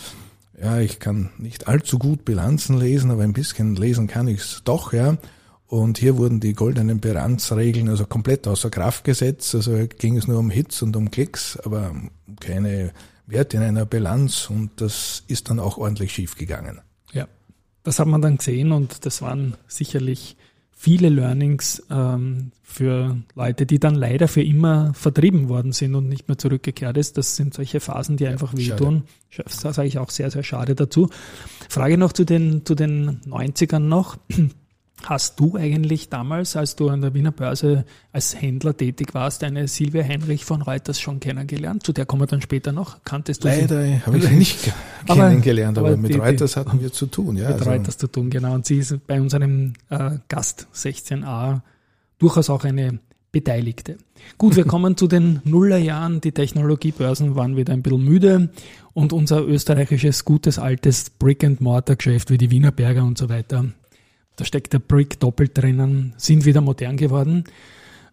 ja, 0.61 0.79
ich 0.79 1.01
kann 1.01 1.31
nicht 1.39 1.69
allzu 1.69 1.99
gut 1.99 2.25
Bilanzen 2.25 2.79
lesen, 2.79 3.11
aber 3.11 3.25
ein 3.25 3.33
bisschen 3.33 3.77
lesen 3.77 4.07
kann 4.07 4.29
ich 4.29 4.41
es 4.41 4.63
doch, 4.65 4.93
ja. 4.93 5.19
Und 5.67 5.99
hier 5.99 6.17
wurden 6.17 6.39
die 6.39 6.53
goldenen 6.53 7.01
Bilanzregeln 7.01 7.89
also 7.89 8.07
komplett 8.07 8.47
außer 8.47 8.71
Kraft 8.71 9.05
gesetzt. 9.05 9.55
Also 9.55 9.87
ging 9.99 10.17
es 10.17 10.29
nur 10.29 10.39
um 10.39 10.51
Hits 10.51 10.81
und 10.83 10.95
um 10.97 11.11
Klicks, 11.11 11.59
aber 11.59 11.95
keine 12.39 12.93
Werte 13.27 13.57
in 13.57 13.65
einer 13.65 13.85
Bilanz 13.85 14.49
und 14.49 14.81
das 14.81 15.25
ist 15.27 15.51
dann 15.51 15.59
auch 15.59 15.79
ordentlich 15.79 16.13
schief 16.13 16.37
gegangen. 16.37 16.81
Ja, 17.13 17.27
das 17.83 17.99
hat 17.99 18.07
man 18.07 18.23
dann 18.23 18.37
gesehen 18.37 18.71
und 18.71 19.05
das 19.05 19.21
waren 19.23 19.57
sicherlich 19.67 20.37
viele 20.79 21.09
Learnings 21.09 21.83
ähm, 21.91 22.53
für 22.63 23.17
Leute, 23.35 23.65
die 23.65 23.81
dann 23.81 23.95
leider 23.95 24.29
für 24.29 24.43
immer 24.43 24.93
vertrieben 24.93 25.49
worden 25.49 25.73
sind 25.73 25.95
und 25.95 26.09
nicht 26.09 26.29
mehr 26.29 26.37
zurückgekehrt 26.37 26.99
ist. 26.99 27.17
Das 27.17 27.35
sind 27.35 27.55
solche 27.55 27.81
Phasen, 27.81 28.19
die 28.19 28.27
einfach 28.27 28.55
wehtun. 28.55 29.05
Das 29.35 29.61
sage 29.61 29.89
ich 29.89 29.99
auch 29.99 30.11
sehr, 30.11 30.31
sehr 30.31 30.43
schade 30.43 30.75
dazu. 30.75 31.09
Frage 31.71 31.97
noch 31.97 32.13
zu 32.13 32.25
den, 32.25 32.65
zu 32.67 32.75
den 32.75 33.23
90ern 33.23 33.79
noch. 33.79 34.19
Hast 35.07 35.39
du 35.39 35.55
eigentlich 35.55 36.09
damals, 36.09 36.57
als 36.57 36.75
du 36.75 36.89
an 36.89 37.01
der 37.01 37.15
Wiener 37.15 37.31
Börse 37.31 37.85
als 38.11 38.43
Händler 38.43 38.77
tätig 38.77 39.15
warst, 39.15 39.45
eine 39.45 39.69
Silvia 39.69 40.03
Heinrich 40.03 40.45
von 40.45 40.63
Reuters 40.63 41.01
schon 41.01 41.21
kennengelernt? 41.21 41.87
Zu 41.87 41.93
der 41.93 42.07
kommen 42.07 42.23
wir 42.23 42.27
dann 42.27 42.43
später 42.43 42.73
noch. 42.73 43.05
Kanntest 43.05 43.45
du 43.45 43.49
Leider 43.49 44.05
habe 44.05 44.19
ich 44.19 44.25
sie 44.25 44.35
nicht 44.35 44.73
kennengelernt, 45.07 45.79
aber, 45.79 45.91
aber 45.91 45.97
mit 45.97 46.13
die, 46.13 46.19
Reuters 46.19 46.57
hatten 46.57 46.81
wir 46.81 46.93
zu 46.93 47.07
tun. 47.07 47.37
Ja, 47.37 47.51
mit 47.51 47.59
also. 47.59 47.71
Reuters 47.71 47.99
zu 47.99 48.09
tun, 48.09 48.31
genau. 48.31 48.55
Und 48.55 48.67
sie 48.67 48.79
ist 48.79 49.07
bei 49.07 49.21
unserem 49.21 49.75
äh, 49.91 50.19
Gast 50.27 50.67
16a 50.75 51.61
durchaus 52.19 52.51
auch 52.51 52.65
eine 52.65 52.99
Beteiligte. 53.31 53.99
Gut, 54.39 54.57
wir 54.57 54.65
kommen 54.67 54.97
zu 54.97 55.07
den 55.07 55.41
Nullerjahren. 55.45 56.21
Die 56.21 56.33
Technologiebörsen 56.33 57.37
waren 57.37 57.57
wieder 57.57 57.75
ein 57.75 57.83
bisschen 57.83 58.03
müde 58.03 58.49
und 58.93 59.13
unser 59.13 59.47
österreichisches 59.47 60.25
gutes 60.25 60.59
altes 60.59 61.11
Brick-and-Mortar-Geschäft 61.11 62.33
wie 62.33 62.39
die 62.39 62.51
Wiener 62.51 62.73
Berger 62.73 63.05
und 63.05 63.17
so 63.17 63.29
weiter 63.29 63.67
da 64.37 64.45
steckt 64.45 64.73
der 64.73 64.79
Brick 64.79 65.19
doppelt 65.21 65.57
drinnen, 65.57 66.15
sind 66.17 66.45
wieder 66.45 66.61
modern 66.61 66.97
geworden. 66.97 67.45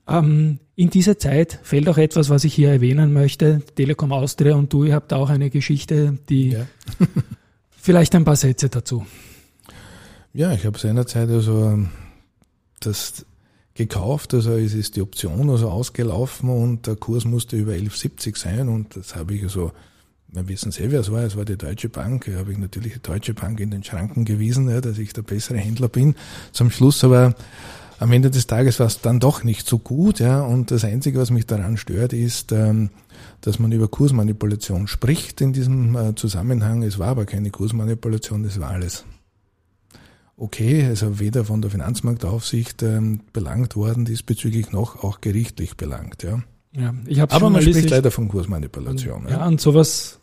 Ähm, 0.08 0.60
in 0.76 0.90
dieser 0.90 1.18
Zeit 1.18 1.60
fällt 1.64 1.88
auch 1.88 1.98
etwas, 1.98 2.30
was 2.30 2.44
ich 2.44 2.54
hier 2.54 2.70
erwähnen 2.70 3.14
möchte. 3.14 3.62
Telekom 3.76 4.12
Austria 4.12 4.56
und 4.56 4.74
du, 4.74 4.84
ihr 4.84 4.96
habt 4.96 5.14
auch 5.14 5.30
eine 5.30 5.50
Geschichte, 5.50 6.18
die 6.30 6.52
ja. 6.52 6.66
vielleicht 7.72 8.16
ein 8.16 8.26
paar 8.26 8.36
Sätze 8.36 8.70
dazu. 8.70 9.06
Ja, 10.34 10.52
ich 10.54 10.66
habe 10.66 10.80
seinerzeit 10.80 11.30
also 11.30 11.86
das 12.80 13.26
gekauft, 13.76 14.34
also 14.34 14.54
es 14.54 14.74
ist 14.74 14.96
die 14.96 15.02
Option 15.02 15.50
also 15.50 15.70
ausgelaufen 15.70 16.50
und 16.50 16.88
der 16.88 16.96
Kurs 16.96 17.26
musste 17.26 17.56
über 17.56 17.74
11,70 17.74 18.38
sein 18.38 18.70
und 18.70 18.96
das 18.96 19.16
habe 19.16 19.34
ich 19.36 19.44
also, 19.44 19.72
wir 20.34 20.48
wissen 20.48 20.72
sehr, 20.72 20.92
wer 20.92 21.02
es 21.02 21.12
war, 21.12 21.24
es 21.24 21.38
war 21.38 21.46
die 21.46 21.58
Deutsche 21.58 21.90
Bank, 21.90 22.26
da 22.32 22.40
habe 22.40 22.52
ich 22.52 22.58
natürlich 22.58 22.94
die 22.94 23.02
Deutsche 23.02 23.34
Bank 23.34 23.60
in 23.60 23.72
den 23.72 23.84
Schranken 23.84 24.26
gewiesen, 24.26 24.70
ja, 24.70 24.82
dass 24.82 24.98
ich 24.98 25.14
der 25.14 25.22
bessere 25.22 25.58
Händler 25.58 25.90
bin. 25.90 26.16
Zum 26.52 26.72
Schluss 26.72 27.04
aber 27.04 27.36
am 28.00 28.12
Ende 28.12 28.32
des 28.32 28.48
Tages 28.48 28.80
war 28.80 28.88
es 28.88 29.02
dann 29.02 29.20
doch 29.20 29.44
nicht 29.44 29.68
so 29.68 29.78
gut, 29.78 30.20
ja, 30.20 30.42
und 30.42 30.72
das 30.72 30.84
Einzige, 30.84 31.20
was 31.20 31.32
mich 31.32 31.46
daran 31.46 31.78
stört, 31.78 32.14
ist, 32.14 32.52
ähm, 32.52 32.90
dass 33.42 33.60
man 33.60 33.72
über 33.72 33.88
Kursmanipulation 33.88 34.88
spricht 34.88 35.40
in 35.42 35.54
diesem 35.54 35.96
äh, 35.96 36.16
Zusammenhang. 36.16 36.84
Es 36.84 36.98
war 36.98 37.10
aber 37.10 37.26
keine 37.26 37.52
Kursmanipulation, 37.52 38.44
das 38.44 38.60
war 38.60 38.72
alles 38.72 39.06
okay, 40.36 40.86
also 40.86 41.20
weder 41.20 41.46
von 41.46 41.62
der 41.62 41.70
Finanzmarktaufsicht 41.72 42.82
ähm, 42.84 43.22
belangt 43.32 43.76
worden, 43.76 44.06
diesbezüglich 44.06 44.72
noch 44.72 45.04
auch 45.04 45.22
gerichtlich 45.22 45.78
belangt. 45.78 46.24
Ja. 46.24 46.42
Ja, 46.76 46.94
ich 47.06 47.20
hab's 47.20 47.34
Aber 47.36 47.50
man 47.50 47.62
spricht 47.62 47.90
leider 47.92 48.10
von 48.10 48.28
Kursmanipulation. 48.28 49.26
Und, 49.26 49.30
ja, 49.30 49.40
ja, 49.40 49.46
und 49.46 49.62
sowas, 49.62 50.20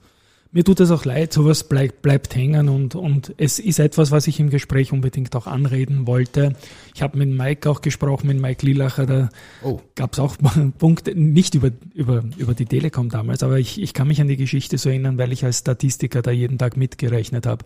mir 0.53 0.65
tut 0.65 0.81
es 0.81 0.91
auch 0.91 1.05
leid, 1.05 1.33
sowas 1.33 1.65
bleibt, 1.65 2.03
bleibt 2.03 2.35
hängen 2.35 2.69
und, 2.69 2.95
und 2.97 3.35
es 3.37 3.59
ist 3.59 3.79
etwas, 3.79 4.11
was 4.11 4.27
ich 4.27 4.41
im 4.41 4.51
Gespräch 4.51 4.93
unbedingt 4.93 5.35
auch 5.37 5.47
anreden 5.47 6.07
wollte. 6.07 6.57
Ich 6.95 7.03
habe 7.03 7.19
mit 7.19 7.29
Mike 7.29 7.71
auch 7.71 7.81
gesprochen, 7.83 8.27
mit 8.27 8.41
Mike 8.41 8.67
Lilacher, 8.67 9.07
da 9.07 9.29
oh. 9.63 9.81
gab 9.95 10.15
es 10.15 10.19
auch 10.19 10.37
Punkte, 10.79 11.15
nicht 11.15 11.55
über, 11.55 11.71
über, 11.95 12.25
über 12.37 12.55
die 12.55 12.67
Telekom 12.67 13.11
damals, 13.11 13.43
aber 13.43 13.59
ich, 13.59 13.81
ich 13.81 13.95
kann 13.95 14.09
mich 14.09 14.21
an 14.21 14.29
die 14.29 14.37
Geschichte 14.37 14.77
so 14.77 14.89
erinnern, 14.89 15.19
weil 15.19 15.33
ich 15.33 15.45
als 15.45 15.59
Statistiker 15.59 16.21
da 16.21 16.33
jeden 16.33 16.59
Tag 16.59 16.77
mitgerechnet 16.77 17.47
habe 17.47 17.65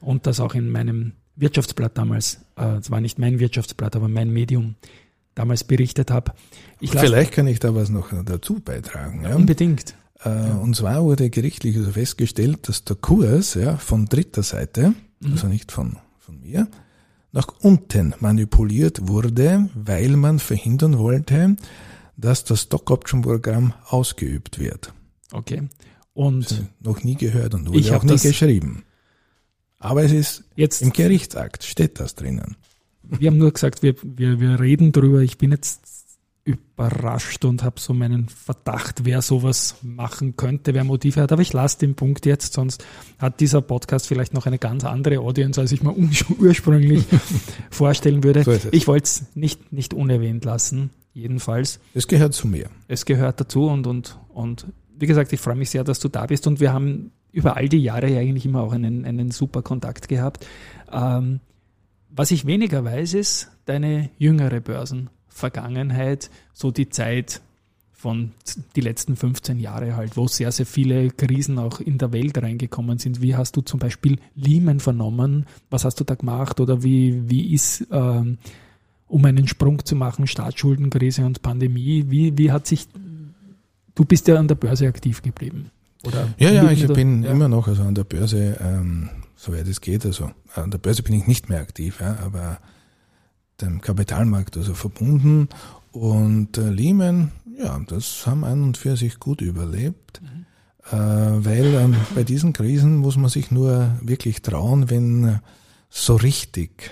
und 0.00 0.26
das 0.26 0.38
auch 0.38 0.54
in 0.54 0.70
meinem 0.70 1.12
Wirtschaftsblatt 1.34 1.98
damals, 1.98 2.44
äh, 2.56 2.76
es 2.76 2.92
war 2.92 3.00
nicht 3.00 3.18
mein 3.18 3.40
Wirtschaftsblatt, 3.40 3.96
aber 3.96 4.08
mein 4.08 4.32
Medium 4.32 4.76
damals 5.34 5.64
berichtet 5.64 6.12
habe. 6.12 6.32
Vielleicht 6.80 7.32
kann 7.32 7.48
ich 7.48 7.58
da 7.58 7.74
was 7.74 7.88
noch 7.88 8.10
dazu 8.24 8.60
beitragen. 8.60 9.24
Ja? 9.24 9.34
Unbedingt. 9.34 9.96
Äh, 10.24 10.28
ja. 10.28 10.54
Und 10.56 10.74
zwar 10.76 11.04
wurde 11.04 11.30
gerichtlich 11.30 11.76
also 11.76 11.92
festgestellt, 11.92 12.68
dass 12.68 12.84
der 12.84 12.96
Kurs 12.96 13.54
ja, 13.54 13.76
von 13.76 14.06
dritter 14.06 14.42
Seite, 14.42 14.94
mhm. 15.20 15.32
also 15.32 15.46
nicht 15.46 15.72
von, 15.72 15.98
von 16.18 16.40
mir, 16.40 16.68
nach 17.32 17.48
unten 17.60 18.14
manipuliert 18.20 19.08
wurde, 19.08 19.68
weil 19.74 20.16
man 20.16 20.38
verhindern 20.38 20.98
wollte, 20.98 21.56
dass 22.16 22.44
das 22.44 22.62
Stock 22.62 22.90
Option 22.90 23.22
Programm 23.22 23.74
ausgeübt 23.86 24.58
wird. 24.58 24.92
Okay. 25.32 25.68
Und 26.12 26.64
noch 26.80 27.02
nie 27.02 27.16
gehört 27.16 27.54
und 27.54 27.68
wurde 27.68 27.96
auch 27.96 28.04
nie 28.04 28.16
geschrieben. 28.16 28.84
Aber 29.80 30.04
es 30.04 30.12
ist 30.12 30.44
jetzt 30.54 30.80
im 30.80 30.92
Gerichtsakt 30.92 31.64
steht 31.64 31.98
das 31.98 32.14
drinnen. 32.14 32.56
Wir 33.02 33.30
haben 33.30 33.38
nur 33.38 33.52
gesagt, 33.52 33.82
wir, 33.82 33.96
wir, 34.02 34.40
wir 34.40 34.60
reden 34.60 34.92
drüber. 34.92 35.20
Ich 35.20 35.36
bin 35.36 35.50
jetzt 35.50 35.80
überrascht 36.44 37.44
und 37.46 37.62
habe 37.62 37.80
so 37.80 37.94
meinen 37.94 38.28
Verdacht, 38.28 39.04
wer 39.04 39.22
sowas 39.22 39.76
machen 39.82 40.36
könnte, 40.36 40.74
wer 40.74 40.84
Motive 40.84 41.22
hat. 41.22 41.32
Aber 41.32 41.40
ich 41.40 41.52
lasse 41.54 41.78
den 41.78 41.94
Punkt 41.94 42.26
jetzt, 42.26 42.52
sonst 42.52 42.84
hat 43.18 43.40
dieser 43.40 43.62
Podcast 43.62 44.06
vielleicht 44.06 44.34
noch 44.34 44.44
eine 44.44 44.58
ganz 44.58 44.84
andere 44.84 45.20
Audience, 45.20 45.58
als 45.58 45.72
ich 45.72 45.82
mir 45.82 45.94
ursprünglich 46.38 47.04
vorstellen 47.70 48.22
würde. 48.22 48.44
So 48.44 48.52
ich 48.72 48.86
wollte 48.86 49.04
es 49.04 49.24
nicht, 49.34 49.72
nicht 49.72 49.94
unerwähnt 49.94 50.44
lassen, 50.44 50.90
jedenfalls. 51.14 51.80
Es 51.94 52.08
gehört 52.08 52.34
zu 52.34 52.46
mir. 52.46 52.68
Es 52.88 53.06
gehört 53.06 53.40
dazu 53.40 53.66
und, 53.66 53.86
und, 53.86 54.18
und 54.28 54.66
wie 54.96 55.06
gesagt, 55.06 55.32
ich 55.32 55.40
freue 55.40 55.56
mich 55.56 55.70
sehr, 55.70 55.82
dass 55.82 55.98
du 55.98 56.08
da 56.08 56.26
bist 56.26 56.46
und 56.46 56.60
wir 56.60 56.74
haben 56.74 57.12
über 57.32 57.56
all 57.56 57.68
die 57.68 57.78
Jahre 57.78 58.10
ja 58.10 58.20
eigentlich 58.20 58.44
immer 58.44 58.62
auch 58.62 58.72
einen, 58.72 59.06
einen 59.06 59.30
super 59.30 59.62
Kontakt 59.62 60.08
gehabt. 60.08 60.46
Ähm, 60.92 61.40
was 62.10 62.30
ich 62.30 62.46
weniger 62.46 62.84
weiß, 62.84 63.14
ist 63.14 63.50
deine 63.64 64.10
jüngere 64.18 64.60
Börsenvergangenheit, 65.34 66.30
so 66.52 66.70
die 66.70 66.88
Zeit 66.88 67.40
von 67.92 68.32
die 68.76 68.82
letzten 68.82 69.16
15 69.16 69.58
Jahre 69.60 69.96
halt, 69.96 70.16
wo 70.16 70.28
sehr, 70.28 70.52
sehr 70.52 70.66
viele 70.66 71.10
Krisen 71.10 71.58
auch 71.58 71.80
in 71.80 71.96
der 71.96 72.12
Welt 72.12 72.36
reingekommen 72.36 72.98
sind. 72.98 73.22
Wie 73.22 73.34
hast 73.34 73.56
du 73.56 73.62
zum 73.62 73.80
Beispiel 73.80 74.18
Lehman 74.34 74.80
vernommen? 74.80 75.46
Was 75.70 75.84
hast 75.84 76.00
du 76.00 76.04
da 76.04 76.14
gemacht? 76.14 76.60
Oder 76.60 76.82
wie, 76.82 77.30
wie 77.30 77.54
ist, 77.54 77.86
ähm, 77.90 78.38
um 79.08 79.24
einen 79.24 79.48
Sprung 79.48 79.84
zu 79.84 79.96
machen, 79.96 80.26
Staatsschuldenkrise 80.26 81.24
und 81.24 81.40
Pandemie, 81.40 82.04
wie, 82.08 82.36
wie 82.36 82.52
hat 82.52 82.66
sich, 82.66 82.88
du 83.94 84.04
bist 84.04 84.28
ja 84.28 84.36
an 84.36 84.48
der 84.48 84.56
Börse 84.56 84.86
aktiv 84.86 85.22
geblieben. 85.22 85.70
Oder 86.04 86.34
ja, 86.36 86.50
ja, 86.50 86.70
ich 86.70 86.86
bin 86.88 87.22
ja. 87.22 87.30
immer 87.30 87.48
noch 87.48 87.68
also 87.68 87.84
an 87.84 87.94
der 87.94 88.04
Börse, 88.04 88.58
ähm, 88.60 89.08
soweit 89.34 89.66
es 89.66 89.80
geht. 89.80 90.04
Also 90.04 90.30
an 90.54 90.70
der 90.70 90.78
Börse 90.78 91.02
bin 91.02 91.14
ich 91.14 91.26
nicht 91.26 91.48
mehr 91.48 91.60
aktiv, 91.60 92.00
ja, 92.00 92.18
aber 92.22 92.58
dem 93.60 93.80
Kapitalmarkt 93.80 94.56
also 94.56 94.74
verbunden. 94.74 95.48
Und 95.92 96.58
äh, 96.58 96.70
Lehman, 96.70 97.32
ja, 97.58 97.78
das 97.86 98.26
haben 98.26 98.44
an 98.44 98.62
und 98.62 98.76
für 98.76 98.96
sich 98.96 99.20
gut 99.20 99.40
überlebt. 99.40 100.20
Mhm. 100.22 100.46
Äh, 100.90 101.44
weil 101.44 101.74
ähm, 101.74 101.96
bei 102.14 102.24
diesen 102.24 102.52
Krisen 102.52 102.96
muss 102.96 103.16
man 103.16 103.30
sich 103.30 103.50
nur 103.50 103.98
wirklich 104.02 104.42
trauen, 104.42 104.90
wenn 104.90 105.40
so 105.88 106.16
richtig 106.16 106.90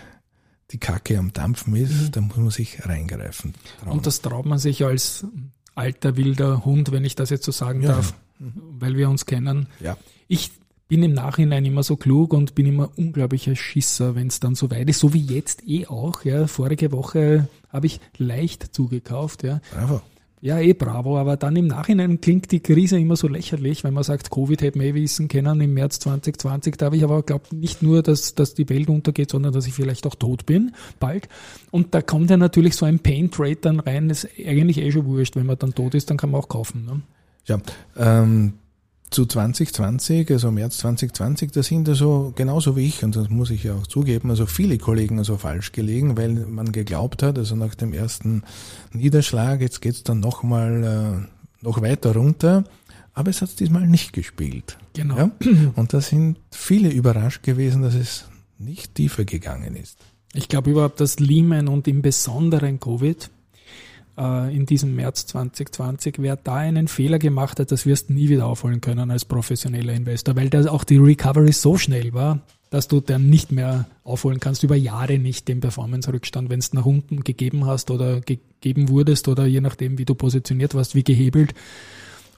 die 0.70 0.78
Kacke 0.78 1.18
am 1.18 1.32
Dampfen 1.32 1.76
ist, 1.76 1.92
mhm. 1.92 2.10
dann 2.12 2.24
muss 2.28 2.36
man 2.36 2.50
sich 2.50 2.86
reingreifen. 2.86 3.54
Trauen. 3.82 3.98
Und 3.98 4.06
das 4.06 4.22
traut 4.22 4.46
man 4.46 4.58
sich 4.58 4.84
als 4.84 5.26
alter 5.74 6.16
wilder 6.16 6.64
Hund, 6.64 6.92
wenn 6.92 7.04
ich 7.04 7.14
das 7.14 7.30
jetzt 7.30 7.44
so 7.44 7.52
sagen 7.52 7.82
ja. 7.82 7.92
darf, 7.92 8.14
weil 8.38 8.96
wir 8.96 9.10
uns 9.10 9.26
kennen. 9.26 9.66
Ja. 9.80 9.96
Ich 10.28 10.50
bin 10.92 11.02
im 11.04 11.14
Nachhinein 11.14 11.64
immer 11.64 11.82
so 11.82 11.96
klug 11.96 12.34
und 12.34 12.54
bin 12.54 12.66
immer 12.66 12.90
unglaublicher 12.96 13.56
Schisser, 13.56 14.14
wenn 14.14 14.26
es 14.26 14.40
dann 14.40 14.54
so 14.54 14.70
weit 14.70 14.90
ist, 14.90 14.98
so 14.98 15.14
wie 15.14 15.22
jetzt 15.22 15.66
eh 15.66 15.86
auch. 15.86 16.22
Ja, 16.22 16.46
vorige 16.46 16.92
Woche 16.92 17.48
habe 17.70 17.86
ich 17.86 17.98
leicht 18.18 18.74
zugekauft. 18.74 19.42
Ja. 19.42 19.62
Bravo. 19.72 20.02
Ja, 20.42 20.58
eh 20.58 20.74
bravo, 20.74 21.16
aber 21.16 21.38
dann 21.38 21.56
im 21.56 21.66
Nachhinein 21.66 22.20
klingt 22.20 22.52
die 22.52 22.60
Krise 22.60 22.98
immer 22.98 23.16
so 23.16 23.26
lächerlich, 23.26 23.84
wenn 23.84 23.94
man 23.94 24.04
sagt, 24.04 24.30
Covid 24.30 24.60
hätte 24.60 24.76
man 24.76 24.86
eh 24.86 24.92
wissen 24.92 25.28
können 25.28 25.62
im 25.62 25.72
März 25.72 25.98
2020. 26.00 26.76
Da 26.76 26.86
habe 26.86 26.98
ich 26.98 27.04
aber 27.04 27.22
glaubt 27.22 27.54
nicht 27.54 27.82
nur, 27.82 28.02
dass, 28.02 28.34
dass 28.34 28.52
die 28.52 28.68
Welt 28.68 28.90
untergeht, 28.90 29.30
sondern 29.30 29.54
dass 29.54 29.66
ich 29.66 29.72
vielleicht 29.72 30.06
auch 30.06 30.14
tot 30.14 30.44
bin, 30.44 30.74
bald. 31.00 31.26
Und 31.70 31.94
da 31.94 32.02
kommt 32.02 32.28
ja 32.28 32.36
natürlich 32.36 32.76
so 32.76 32.84
ein 32.84 32.98
Pain 32.98 33.30
Trade 33.30 33.56
dann 33.56 33.80
rein, 33.80 34.10
das 34.10 34.24
ist 34.24 34.46
eigentlich 34.46 34.76
eh 34.76 34.92
schon 34.92 35.06
wurscht. 35.06 35.36
Wenn 35.36 35.46
man 35.46 35.58
dann 35.58 35.74
tot 35.74 35.94
ist, 35.94 36.10
dann 36.10 36.18
kann 36.18 36.32
man 36.32 36.42
auch 36.42 36.48
kaufen. 36.48 36.84
Ne? 36.84 37.00
Ja, 37.46 37.58
ähm, 37.96 38.52
zu 39.12 39.26
2020, 39.26 40.30
also 40.30 40.50
März 40.50 40.78
2020, 40.78 41.52
da 41.52 41.62
sind 41.62 41.88
also 41.88 42.32
genauso 42.34 42.76
wie 42.76 42.86
ich, 42.86 43.04
und 43.04 43.14
das 43.16 43.28
muss 43.28 43.50
ich 43.50 43.64
ja 43.64 43.74
auch 43.74 43.86
zugeben, 43.86 44.30
also 44.30 44.46
viele 44.46 44.78
Kollegen 44.78 45.18
also 45.18 45.36
falsch 45.36 45.72
gelegen, 45.72 46.16
weil 46.16 46.32
man 46.32 46.72
geglaubt 46.72 47.22
hat, 47.22 47.38
also 47.38 47.54
nach 47.54 47.74
dem 47.74 47.92
ersten 47.92 48.42
Niederschlag, 48.92 49.60
jetzt 49.60 49.80
geht's 49.80 50.02
dann 50.02 50.20
nochmal 50.20 51.28
äh, 51.28 51.64
noch 51.64 51.82
weiter 51.82 52.14
runter, 52.14 52.64
aber 53.14 53.30
es 53.30 53.42
hat 53.42 53.60
diesmal 53.60 53.86
nicht 53.86 54.12
gespielt. 54.12 54.78
Genau. 54.94 55.16
Ja? 55.16 55.30
Und 55.76 55.92
da 55.92 56.00
sind 56.00 56.38
viele 56.50 56.90
überrascht 56.90 57.42
gewesen, 57.42 57.82
dass 57.82 57.94
es 57.94 58.24
nicht 58.58 58.94
tiefer 58.94 59.24
gegangen 59.24 59.76
ist. 59.76 59.98
Ich 60.34 60.48
glaube 60.48 60.70
überhaupt, 60.70 61.00
dass 61.00 61.18
Lehman 61.18 61.68
und 61.68 61.86
im 61.88 62.00
Besonderen 62.00 62.80
Covid 62.80 63.30
in 64.16 64.66
diesem 64.66 64.94
März 64.94 65.26
2020, 65.26 66.16
wer 66.18 66.36
da 66.36 66.56
einen 66.56 66.86
Fehler 66.86 67.18
gemacht 67.18 67.58
hat, 67.58 67.72
das 67.72 67.86
wirst 67.86 68.10
du 68.10 68.12
nie 68.12 68.28
wieder 68.28 68.46
aufholen 68.46 68.82
können 68.82 69.10
als 69.10 69.24
professioneller 69.24 69.94
Investor, 69.94 70.36
weil 70.36 70.50
da 70.50 70.70
auch 70.70 70.84
die 70.84 70.98
Recovery 70.98 71.52
so 71.52 71.78
schnell 71.78 72.12
war, 72.12 72.40
dass 72.68 72.88
du 72.88 73.00
dann 73.00 73.28
nicht 73.28 73.52
mehr 73.52 73.86
aufholen 74.04 74.40
kannst, 74.40 74.62
über 74.62 74.76
Jahre 74.76 75.18
nicht 75.18 75.48
den 75.48 75.60
Performance-Rückstand, 75.60 76.50
wenn 76.50 76.58
es 76.58 76.72
nach 76.72 76.86
unten 76.86 77.22
gegeben 77.22 77.66
hast 77.66 77.90
oder 77.90 78.20
gegeben 78.20 78.88
wurdest 78.88 79.28
oder 79.28 79.46
je 79.46 79.60
nachdem, 79.60 79.98
wie 79.98 80.04
du 80.04 80.14
positioniert 80.14 80.74
warst, 80.74 80.94
wie 80.94 81.04
gehebelt, 81.04 81.54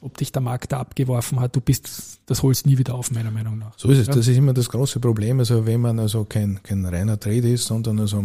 ob 0.01 0.17
dich 0.19 0.33
der 0.33 0.43
Markt 0.43 0.73
da 0.73 0.81
abgeworfen 0.81 1.41
hat, 1.41 1.57
du 1.57 1.61
bist, 1.61 2.21
das 2.27 2.43
holst 2.43 2.67
nie 2.67 2.79
wieder 2.79 2.95
auf, 2.95 3.11
meiner 3.11 3.31
Meinung 3.31 3.59
nach. 3.59 3.73
So 3.79 3.89
ist 3.91 3.99
es, 3.99 4.07
ja? 4.09 4.13
das 4.13 4.29
ist 4.29 4.37
immer 4.37 4.53
das 4.53 4.69
große 4.69 5.01
Problem, 5.01 5.39
also 5.39 5.67
wenn 5.67 5.81
man 5.81 5.99
also 5.99 6.25
kein, 6.25 6.61
kein 6.63 6.85
reiner 6.85 7.19
Trade 7.19 7.53
ist, 7.53 7.67
sondern 7.67 8.01
also 8.01 8.23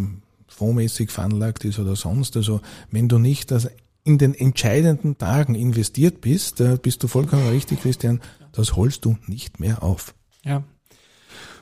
fondsmäßig 0.59 1.09
veranlagt 1.09 1.65
ist 1.65 1.79
oder 1.79 1.95
sonst. 1.95 2.35
Also 2.37 2.61
wenn 2.91 3.07
du 3.07 3.17
nicht 3.17 3.51
das 3.51 3.69
in 4.03 4.17
den 4.17 4.33
entscheidenden 4.33 5.17
Tagen 5.17 5.55
investiert 5.55 6.21
bist, 6.21 6.61
äh, 6.61 6.77
bist 6.81 7.01
du 7.03 7.07
vollkommen 7.07 7.47
richtig, 7.49 7.81
Christian, 7.81 8.21
das 8.51 8.75
holst 8.75 9.05
du 9.05 9.17
nicht 9.27 9.59
mehr 9.59 9.83
auf. 9.83 10.13
Ja. 10.43 10.63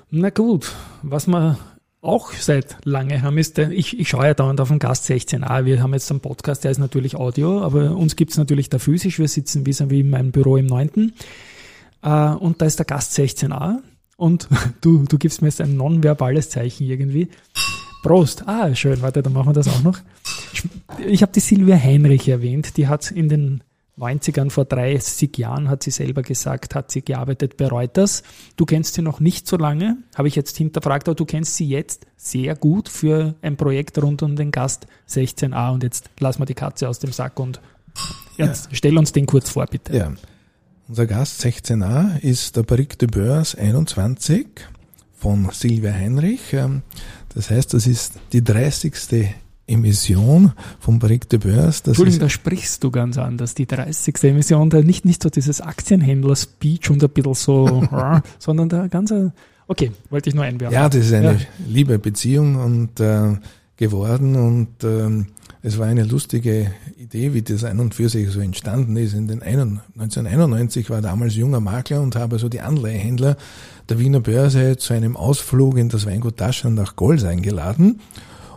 Na 0.09 0.29
gut, 0.29 0.71
was 1.03 1.27
wir 1.27 1.57
auch 2.01 2.31
seit 2.31 2.77
lange 2.85 3.21
haben, 3.21 3.37
ist, 3.37 3.57
ich, 3.57 3.99
ich 3.99 4.09
schaue 4.09 4.27
ja 4.27 4.33
dauernd 4.33 4.61
auf 4.61 4.69
den 4.69 4.79
Gast 4.79 5.09
16a. 5.09 5.65
Wir 5.65 5.81
haben 5.81 5.93
jetzt 5.93 6.09
einen 6.09 6.21
Podcast, 6.21 6.63
der 6.63 6.71
ist 6.71 6.77
natürlich 6.77 7.15
Audio, 7.15 7.61
aber 7.61 7.95
uns 7.95 8.15
gibt 8.15 8.31
es 8.31 8.37
natürlich 8.37 8.69
da 8.69 8.79
physisch. 8.79 9.19
Wir 9.19 9.27
sitzen 9.27 9.65
wie 9.65 9.99
in 9.99 10.09
meinem 10.09 10.31
Büro 10.31 10.57
im 10.57 10.67
9. 10.67 11.13
Äh, 12.01 12.29
und 12.35 12.61
da 12.61 12.65
ist 12.65 12.79
der 12.79 12.85
Gast 12.85 13.17
16a 13.17 13.79
und 14.15 14.47
du, 14.81 15.03
du 15.03 15.17
gibst 15.17 15.41
mir 15.41 15.47
jetzt 15.47 15.61
ein 15.61 15.75
nonverbales 15.75 16.49
Zeichen 16.49 16.85
irgendwie. 16.85 17.29
Prost. 18.03 18.47
Ah, 18.47 18.73
schön. 18.75 19.01
Warte, 19.01 19.21
dann 19.21 19.33
machen 19.33 19.49
wir 19.49 19.53
das 19.53 19.67
auch 19.67 19.83
noch. 19.83 19.99
Ich, 21.07 21.21
habe 21.21 21.31
die 21.31 21.39
Silvia 21.39 21.77
Heinrich 21.77 22.27
erwähnt. 22.27 22.77
Die 22.77 22.87
hat 22.87 23.11
in 23.11 23.29
den 23.29 23.63
90ern, 23.97 24.49
vor 24.49 24.65
30 24.65 25.37
Jahren, 25.37 25.69
hat 25.69 25.83
sie 25.83 25.91
selber 25.91 26.21
gesagt, 26.21 26.75
hat 26.75 26.91
sie 26.91 27.01
gearbeitet 27.01 27.57
bei 27.57 27.67
Reuters. 27.67 28.23
Du 28.55 28.65
kennst 28.65 28.93
sie 28.93 29.01
noch 29.01 29.19
nicht 29.19 29.47
so 29.47 29.57
lange, 29.57 29.97
habe 30.15 30.27
ich 30.27 30.35
jetzt 30.35 30.55
hinterfragt, 30.55 31.07
aber 31.07 31.15
du 31.15 31.25
kennst 31.25 31.55
sie 31.55 31.67
jetzt 31.67 32.05
sehr 32.15 32.55
gut 32.55 32.89
für 32.89 33.35
ein 33.41 33.57
Projekt 33.57 34.01
rund 34.01 34.21
um 34.21 34.35
den 34.35 34.51
Gast 34.51 34.85
16a. 35.09 35.73
Und 35.73 35.83
jetzt 35.83 36.09
lass 36.19 36.37
mal 36.37 36.45
die 36.45 36.53
Katze 36.53 36.87
aus 36.87 36.99
dem 36.99 37.11
Sack 37.11 37.39
und 37.39 37.59
jetzt 38.37 38.67
ja. 38.67 38.75
stell 38.75 38.97
uns 38.97 39.11
den 39.11 39.25
kurz 39.25 39.49
vor, 39.49 39.65
bitte. 39.65 39.95
Ja. 39.95 40.13
Unser 40.87 41.05
Gast 41.05 41.43
16a 41.43 42.19
ist 42.19 42.55
der 42.55 42.63
Barrique 42.63 42.97
de 42.97 43.09
Beurs 43.09 43.55
21 43.55 44.47
von 45.17 45.49
Silvia 45.51 45.91
Heinrich. 45.91 46.55
Das 47.37 47.51
heißt, 47.51 47.75
das 47.75 47.85
ist 47.85 48.13
die 48.33 48.43
30. 48.43 48.95
Emission 49.67 50.53
vom 50.79 50.97
Barrique 50.97 51.27
de 51.27 51.37
Beurs. 51.37 51.81
Entschuldigung, 51.81 52.21
da 52.21 52.29
sprichst 52.29 52.83
du 52.83 52.89
ganz 52.89 53.19
anders. 53.19 53.53
Die 53.53 53.67
30. 53.67 54.23
Emission, 54.23 54.71
da 54.71 54.81
nicht, 54.81 55.05
nicht 55.05 55.21
so 55.21 55.29
dieses 55.29 55.61
Aktienhändler-Speech 55.61 56.89
und 56.89 57.03
ein 57.03 57.09
bisschen 57.11 57.35
so, 57.35 57.87
sondern 58.39 58.69
da 58.69 58.87
ganz, 58.87 59.13
okay, 59.67 59.91
wollte 60.09 60.29
ich 60.29 60.35
nur 60.35 60.45
einwerfen. 60.45 60.73
Ja, 60.73 60.89
das 60.89 61.05
ist 61.05 61.13
eine 61.13 61.33
ja. 61.33 61.39
liebe 61.67 61.99
Beziehung 61.99 62.55
und 62.55 62.99
äh, 62.99 63.35
geworden 63.75 64.35
und 64.35 64.83
ähm, 64.83 65.27
es 65.67 65.77
war 65.77 65.87
eine 65.87 66.05
lustige 66.05 66.71
Idee, 66.97 67.33
wie 67.33 67.41
das 67.41 67.65
ein 67.65 67.81
und 67.81 67.93
für 67.93 68.07
sich 68.07 68.29
so 68.29 68.39
entstanden 68.39 68.95
ist. 68.95 69.13
In 69.13 69.27
den 69.27 69.43
1991 69.43 70.89
war 70.89 71.01
damals 71.01 71.35
junger 71.35 71.59
Makler 71.59 71.99
und 71.99 72.15
habe 72.15 72.39
so 72.39 72.47
die 72.47 72.61
Anleihehändler 72.61 73.35
der 73.89 73.99
Wiener 73.99 74.21
Börse 74.21 74.77
zu 74.77 74.93
einem 74.93 75.17
Ausflug 75.17 75.77
in 75.77 75.89
das 75.89 76.05
Weingut 76.05 76.37
Taschen 76.37 76.73
nach 76.73 76.95
Golz 76.95 77.25
eingeladen. 77.25 77.99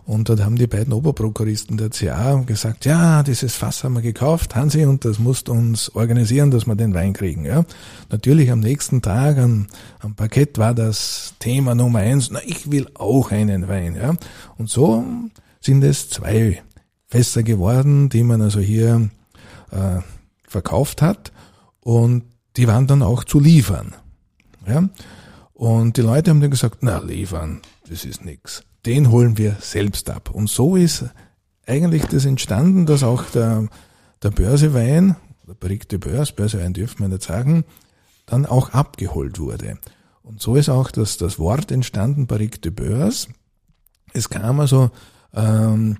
Und 0.06 0.28
dort 0.28 0.44
haben 0.44 0.54
die 0.54 0.68
beiden 0.68 0.92
Oberprokuristen 0.92 1.76
der 1.78 1.90
CA 1.90 2.44
gesagt, 2.46 2.84
ja, 2.84 3.24
dieses 3.24 3.56
Fass 3.56 3.82
haben 3.82 3.94
wir 3.94 4.02
gekauft, 4.02 4.54
Hansi, 4.54 4.84
und 4.84 5.04
das 5.04 5.18
musst 5.18 5.48
uns 5.48 5.92
organisieren, 5.96 6.52
dass 6.52 6.66
wir 6.66 6.76
den 6.76 6.94
Wein 6.94 7.12
kriegen. 7.12 7.44
Ja. 7.44 7.64
Natürlich 8.10 8.52
am 8.52 8.60
nächsten 8.60 9.02
Tag 9.02 9.36
am, 9.38 9.66
am 9.98 10.14
Parkett 10.14 10.58
war 10.58 10.74
das 10.74 11.34
Thema 11.40 11.74
Nummer 11.74 11.98
eins, 11.98 12.30
na, 12.30 12.38
ich 12.44 12.70
will 12.70 12.86
auch 12.94 13.32
einen 13.32 13.66
Wein. 13.66 13.96
Ja. 13.96 14.14
Und 14.58 14.70
so 14.70 15.04
sind 15.60 15.82
es 15.82 16.08
zwei 16.08 16.62
Fässer 17.10 17.42
geworden, 17.42 18.08
die 18.08 18.22
man 18.22 18.40
also 18.40 18.60
hier 18.60 19.10
äh, 19.70 19.98
verkauft 20.46 21.02
hat 21.02 21.32
und 21.80 22.24
die 22.56 22.66
waren 22.68 22.86
dann 22.86 23.02
auch 23.02 23.24
zu 23.24 23.40
liefern. 23.40 23.94
Ja? 24.66 24.88
Und 25.52 25.96
die 25.96 26.02
Leute 26.02 26.30
haben 26.30 26.40
dann 26.40 26.50
gesagt, 26.50 26.78
na 26.80 26.98
liefern, 26.98 27.60
das 27.88 28.04
ist 28.04 28.24
nix. 28.24 28.62
Den 28.86 29.10
holen 29.10 29.36
wir 29.36 29.56
selbst 29.60 30.08
ab. 30.08 30.30
Und 30.30 30.48
so 30.48 30.76
ist 30.76 31.04
eigentlich 31.66 32.04
das 32.06 32.24
entstanden, 32.24 32.86
dass 32.86 33.02
auch 33.02 33.24
der, 33.24 33.68
der 34.22 34.30
Börsewein, 34.30 35.16
der 35.46 35.54
Brick 35.54 35.88
de 35.88 35.98
Börse, 35.98 36.32
Börsewein 36.32 36.72
dürfen 36.72 37.00
wir 37.00 37.08
nicht 37.08 37.22
sagen, 37.22 37.64
dann 38.26 38.46
auch 38.46 38.70
abgeholt 38.70 39.38
wurde. 39.38 39.78
Und 40.22 40.40
so 40.40 40.56
ist 40.56 40.68
auch 40.68 40.90
das, 40.90 41.16
das 41.16 41.38
Wort 41.38 41.72
entstanden, 41.72 42.26
Barrique 42.26 42.60
de 42.60 42.70
Beurs. 42.70 43.28
Es 44.12 44.28
kam 44.28 44.60
also 44.60 44.90
ähm, 45.34 45.98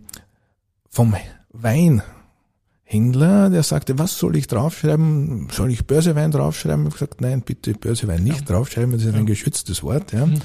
vom 0.91 1.15
Weinhändler, 1.53 3.49
der 3.49 3.63
sagte, 3.63 3.99
was 3.99 4.19
soll 4.19 4.37
ich 4.37 4.49
draufschreiben? 4.49 5.49
Soll 5.51 5.71
ich 5.71 5.87
Börsewein 5.87 6.31
draufschreiben? 6.33 6.87
Ich 6.89 6.95
habe 6.95 7.07
gesagt, 7.07 7.21
nein, 7.21 7.43
bitte 7.43 7.73
Börsewein 7.75 8.25
nicht 8.25 8.41
ja. 8.41 8.47
draufschreiben, 8.47 8.93
das 8.93 9.05
ist 9.05 9.15
ein 9.15 9.27
geschütztes 9.27 9.83
Wort. 9.83 10.13
Ja. 10.13 10.27
Mhm. 10.27 10.41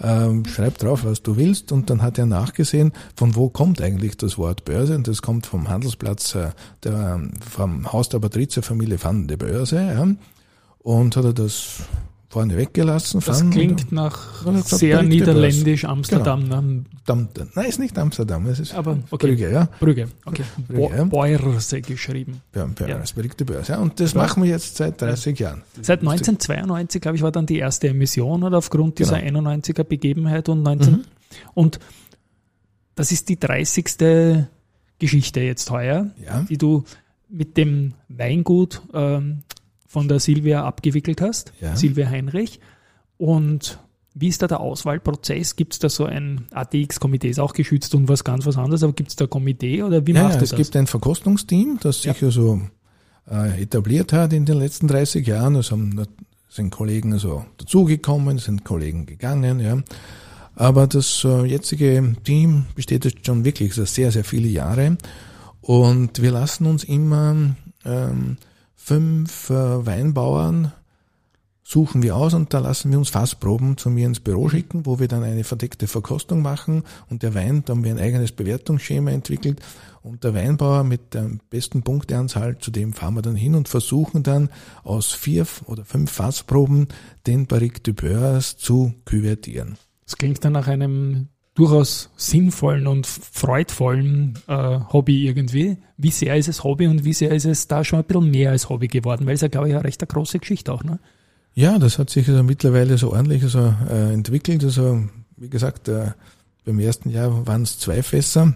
Ähm, 0.00 0.44
schreib 0.44 0.78
drauf, 0.78 1.04
was 1.04 1.22
du 1.22 1.36
willst. 1.36 1.72
Und 1.72 1.90
dann 1.90 2.02
hat 2.02 2.18
er 2.18 2.26
nachgesehen, 2.26 2.92
von 3.16 3.34
wo 3.34 3.48
kommt 3.48 3.80
eigentlich 3.80 4.16
das 4.16 4.38
Wort 4.38 4.64
Börse. 4.64 4.94
Und 4.94 5.08
das 5.08 5.22
kommt 5.22 5.46
vom 5.46 5.68
Handelsplatz, 5.68 6.34
äh, 6.36 6.50
der, 6.84 7.20
vom 7.50 7.92
Haus 7.92 8.08
der 8.08 8.20
Patrizierfamilie 8.20 9.02
Van 9.02 9.26
de 9.26 9.36
Börse. 9.36 9.76
Ja. 9.76 10.06
Und 10.78 11.16
hat 11.16 11.24
er 11.24 11.32
das 11.32 11.80
vorne 12.28 12.56
weggelassen. 12.56 13.22
Das 13.24 13.48
klingt 13.50 13.90
nach 13.90 14.44
gesagt, 14.44 14.68
sehr 14.68 15.02
niederländisch 15.02 15.84
Amsterdam. 15.86 16.44
Genau. 16.44 16.60
Ne? 16.60 17.28
Nein, 17.54 17.66
ist 17.66 17.78
nicht 17.78 17.96
Amsterdam, 17.96 18.46
es 18.46 18.60
ist 18.60 18.74
Aber, 18.74 18.98
okay. 19.10 19.28
Brügge, 19.28 19.50
ja. 19.50 19.68
Brügge, 19.80 20.08
okay. 20.26 20.44
Brügge, 20.68 20.96
ja. 20.96 21.04
Börse 21.04 21.80
geschrieben. 21.80 22.42
Ja, 22.54 22.66
Börse, 22.66 23.14
ja. 23.16 23.44
Börse. 23.44 23.72
Ja. 23.72 23.78
Und 23.78 23.98
das 23.98 24.12
ja. 24.12 24.20
machen 24.20 24.42
wir 24.42 24.50
jetzt 24.50 24.76
seit 24.76 25.00
30 25.00 25.38
Jahren. 25.38 25.62
Seit 25.80 26.00
1992, 26.00 27.00
glaube 27.00 27.16
ich, 27.16 27.22
war 27.22 27.32
dann 27.32 27.46
die 27.46 27.58
erste 27.58 27.88
Emission 27.88 28.42
oder 28.42 28.58
aufgrund 28.58 28.98
dieser 28.98 29.20
genau. 29.20 29.48
91er 29.48 29.84
Begebenheit 29.84 30.48
und 30.50 30.62
19. 30.62 30.92
Mhm. 30.92 31.04
Und 31.54 31.78
das 32.94 33.10
ist 33.10 33.28
die 33.28 33.38
30. 33.38 34.46
Geschichte 34.98 35.40
jetzt 35.40 35.70
heuer, 35.70 36.10
die 36.48 36.58
du 36.58 36.84
mit 37.28 37.56
dem 37.56 37.94
Weingut 38.08 38.82
ähm, 38.92 39.42
von 39.88 40.06
der 40.06 40.20
Silvia 40.20 40.64
abgewickelt 40.64 41.20
hast, 41.20 41.52
ja. 41.60 41.74
Silvia 41.74 42.08
Heinrich. 42.08 42.60
Und 43.16 43.80
wie 44.14 44.28
ist 44.28 44.42
da 44.42 44.46
der 44.46 44.60
Auswahlprozess? 44.60 45.56
Gibt 45.56 45.72
es 45.72 45.78
da 45.78 45.88
so 45.88 46.04
ein 46.04 46.46
ATX-Komitee, 46.52 47.30
ist 47.30 47.40
auch 47.40 47.54
geschützt 47.54 47.94
und 47.94 48.06
was 48.06 48.22
ganz 48.22 48.46
was 48.46 48.58
anderes, 48.58 48.82
aber 48.82 48.92
gibt 48.92 49.08
es 49.08 49.16
da 49.16 49.24
ein 49.24 49.30
Komitee 49.30 49.82
oder 49.82 50.06
wie 50.06 50.12
ja, 50.12 50.24
macht 50.24 50.34
ja, 50.34 50.42
es 50.42 50.50
das? 50.50 50.52
Es 50.52 50.66
gibt 50.66 50.76
ein 50.76 50.86
Verkostungsteam, 50.86 51.78
das 51.80 52.02
sich 52.02 52.20
ja 52.20 52.30
so 52.30 52.60
äh, 53.30 53.62
etabliert 53.62 54.12
hat 54.12 54.34
in 54.34 54.44
den 54.44 54.58
letzten 54.58 54.88
30 54.88 55.26
Jahren. 55.26 55.56
Es 55.56 55.72
haben, 55.72 56.06
sind 56.48 56.70
Kollegen 56.70 57.14
also 57.14 57.46
dazugekommen, 57.56 58.38
sind 58.38 58.64
Kollegen 58.64 59.06
gegangen, 59.06 59.60
ja. 59.60 59.78
Aber 60.54 60.86
das 60.86 61.24
äh, 61.24 61.44
jetzige 61.44 62.16
Team 62.24 62.66
besteht 62.74 63.04
jetzt 63.04 63.24
schon 63.24 63.44
wirklich 63.44 63.74
sehr, 63.74 64.10
sehr 64.10 64.24
viele 64.24 64.48
Jahre. 64.48 64.98
Und 65.60 66.20
wir 66.20 66.32
lassen 66.32 66.66
uns 66.66 66.82
immer 66.82 67.54
ähm, 67.84 68.36
fünf 68.78 69.50
äh, 69.50 69.86
Weinbauern 69.86 70.72
suchen 71.62 72.02
wir 72.02 72.16
aus 72.16 72.32
und 72.32 72.54
da 72.54 72.60
lassen 72.60 72.90
wir 72.90 72.96
uns 72.96 73.10
Fassproben 73.10 73.76
zu 73.76 73.90
mir 73.90 74.06
ins 74.06 74.20
Büro 74.20 74.48
schicken, 74.48 74.86
wo 74.86 74.98
wir 74.98 75.08
dann 75.08 75.22
eine 75.22 75.44
verdeckte 75.44 75.86
Verkostung 75.86 76.40
machen 76.40 76.84
und 77.10 77.22
der 77.22 77.34
Wein, 77.34 77.62
da 77.66 77.74
haben 77.74 77.84
wir 77.84 77.90
ein 77.90 77.98
eigenes 77.98 78.32
Bewertungsschema 78.32 79.10
entwickelt 79.10 79.60
und 80.00 80.24
der 80.24 80.32
Weinbauer 80.32 80.84
mit 80.84 81.12
der 81.12 81.28
besten 81.50 81.82
Punkteanzahl, 81.82 82.56
zu 82.56 82.70
dem 82.70 82.94
fahren 82.94 83.14
wir 83.14 83.22
dann 83.22 83.36
hin 83.36 83.54
und 83.54 83.68
versuchen 83.68 84.22
dann 84.22 84.48
aus 84.82 85.12
vier 85.12 85.46
oder 85.66 85.84
fünf 85.84 86.10
Fassproben 86.10 86.88
den 87.26 87.46
Barrique 87.46 87.82
du 87.82 87.92
Beurs 87.92 88.56
zu 88.56 88.94
küvertieren. 89.04 89.76
Das 90.06 90.16
klingt 90.16 90.42
dann 90.42 90.54
nach 90.54 90.68
einem 90.68 91.28
durchaus 91.58 92.08
sinnvollen 92.16 92.86
und 92.86 93.04
freudvollen 93.04 94.38
äh, 94.46 94.78
Hobby 94.92 95.26
irgendwie. 95.26 95.76
Wie 95.96 96.12
sehr 96.12 96.36
ist 96.36 96.46
es 96.46 96.62
Hobby 96.62 96.86
und 96.86 97.04
wie 97.04 97.12
sehr 97.12 97.32
ist 97.32 97.46
es 97.46 97.66
da 97.66 97.82
schon 97.82 97.98
ein 97.98 98.04
bisschen 98.04 98.30
mehr 98.30 98.52
als 98.52 98.68
Hobby 98.68 98.86
geworden? 98.86 99.26
Weil 99.26 99.34
es 99.34 99.40
ja, 99.40 99.48
glaube 99.48 99.68
ich, 99.68 99.74
eine 99.74 99.82
recht 99.82 100.08
große 100.08 100.38
Geschichte 100.38 100.72
auch, 100.72 100.84
ne? 100.84 101.00
Ja, 101.54 101.80
das 101.80 101.98
hat 101.98 102.10
sich 102.10 102.28
also 102.28 102.44
mittlerweile 102.44 102.96
so 102.96 103.12
ordentlich 103.12 103.42
also, 103.42 103.74
äh, 103.90 104.12
entwickelt. 104.12 104.62
Also, 104.62 105.02
wie 105.36 105.48
gesagt, 105.48 105.88
äh, 105.88 106.12
beim 106.64 106.78
ersten 106.78 107.10
Jahr 107.10 107.48
waren 107.48 107.62
es 107.62 107.80
zwei 107.80 108.04
Fässer, 108.04 108.54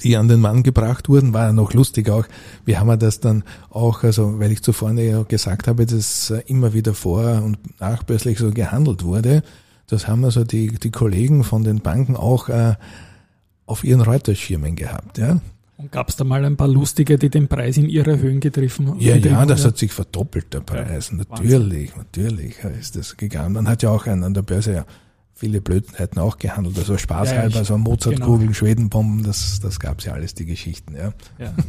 die 0.00 0.16
an 0.16 0.28
den 0.28 0.40
Mann 0.40 0.62
gebracht 0.62 1.10
wurden. 1.10 1.34
War 1.34 1.52
noch 1.52 1.74
lustig 1.74 2.08
auch. 2.08 2.24
Wie 2.64 2.78
haben 2.78 2.86
wir 2.86 2.96
das 2.96 3.20
dann 3.20 3.44
auch, 3.68 4.04
also, 4.04 4.38
weil 4.38 4.52
ich 4.52 4.62
zuvor 4.62 4.92
ja 4.92 5.22
gesagt 5.24 5.68
habe, 5.68 5.84
dass 5.84 6.30
äh, 6.30 6.42
immer 6.46 6.72
wieder 6.72 6.94
vor- 6.94 7.42
und 7.42 7.78
nachbörslich 7.78 8.38
so 8.38 8.52
gehandelt 8.52 9.04
wurde 9.04 9.42
das 9.86 10.08
haben 10.08 10.24
also 10.24 10.44
die, 10.44 10.68
die 10.68 10.90
Kollegen 10.90 11.44
von 11.44 11.64
den 11.64 11.80
Banken 11.80 12.16
auch 12.16 12.48
äh, 12.48 12.74
auf 13.66 13.84
ihren 13.84 14.00
Reuterschirmen 14.00 14.76
gehabt. 14.76 15.18
Ja. 15.18 15.40
Und 15.76 15.90
gab 15.90 16.08
es 16.08 16.16
da 16.16 16.24
mal 16.24 16.44
ein 16.44 16.56
paar 16.56 16.68
lustige, 16.68 17.18
die 17.18 17.30
den 17.30 17.48
Preis 17.48 17.76
in 17.76 17.88
ihre 17.88 18.18
Höhen 18.18 18.40
getrieben 18.40 18.88
haben? 18.88 19.00
Ja, 19.00 19.16
ja, 19.16 19.44
das 19.44 19.64
hat 19.64 19.76
sich 19.76 19.92
verdoppelt, 19.92 20.54
der 20.54 20.60
Preis. 20.60 21.10
Ja, 21.10 21.16
natürlich, 21.16 21.90
Wahnsinn. 21.90 22.04
natürlich 22.22 22.56
ist 22.80 22.96
das 22.96 23.16
gegangen. 23.16 23.54
Man 23.54 23.68
hat 23.68 23.82
ja 23.82 23.90
auch 23.90 24.06
an 24.06 24.32
der 24.32 24.42
Börse 24.42 24.72
ja 24.72 24.86
viele 25.34 25.60
Blödheiten 25.60 26.18
auch 26.20 26.38
gehandelt. 26.38 26.78
Also 26.78 26.96
spaßhalber, 26.96 27.56
ja, 27.56 27.64
so 27.64 27.76
Mozartkugeln, 27.76 28.40
genau. 28.40 28.52
Schwedenbomben, 28.52 29.24
das, 29.24 29.58
das 29.60 29.80
gab's 29.80 30.04
ja 30.04 30.12
alles, 30.12 30.34
die 30.34 30.46
Geschichten. 30.46 30.94
Ja. 30.94 31.12
ja. 31.38 31.54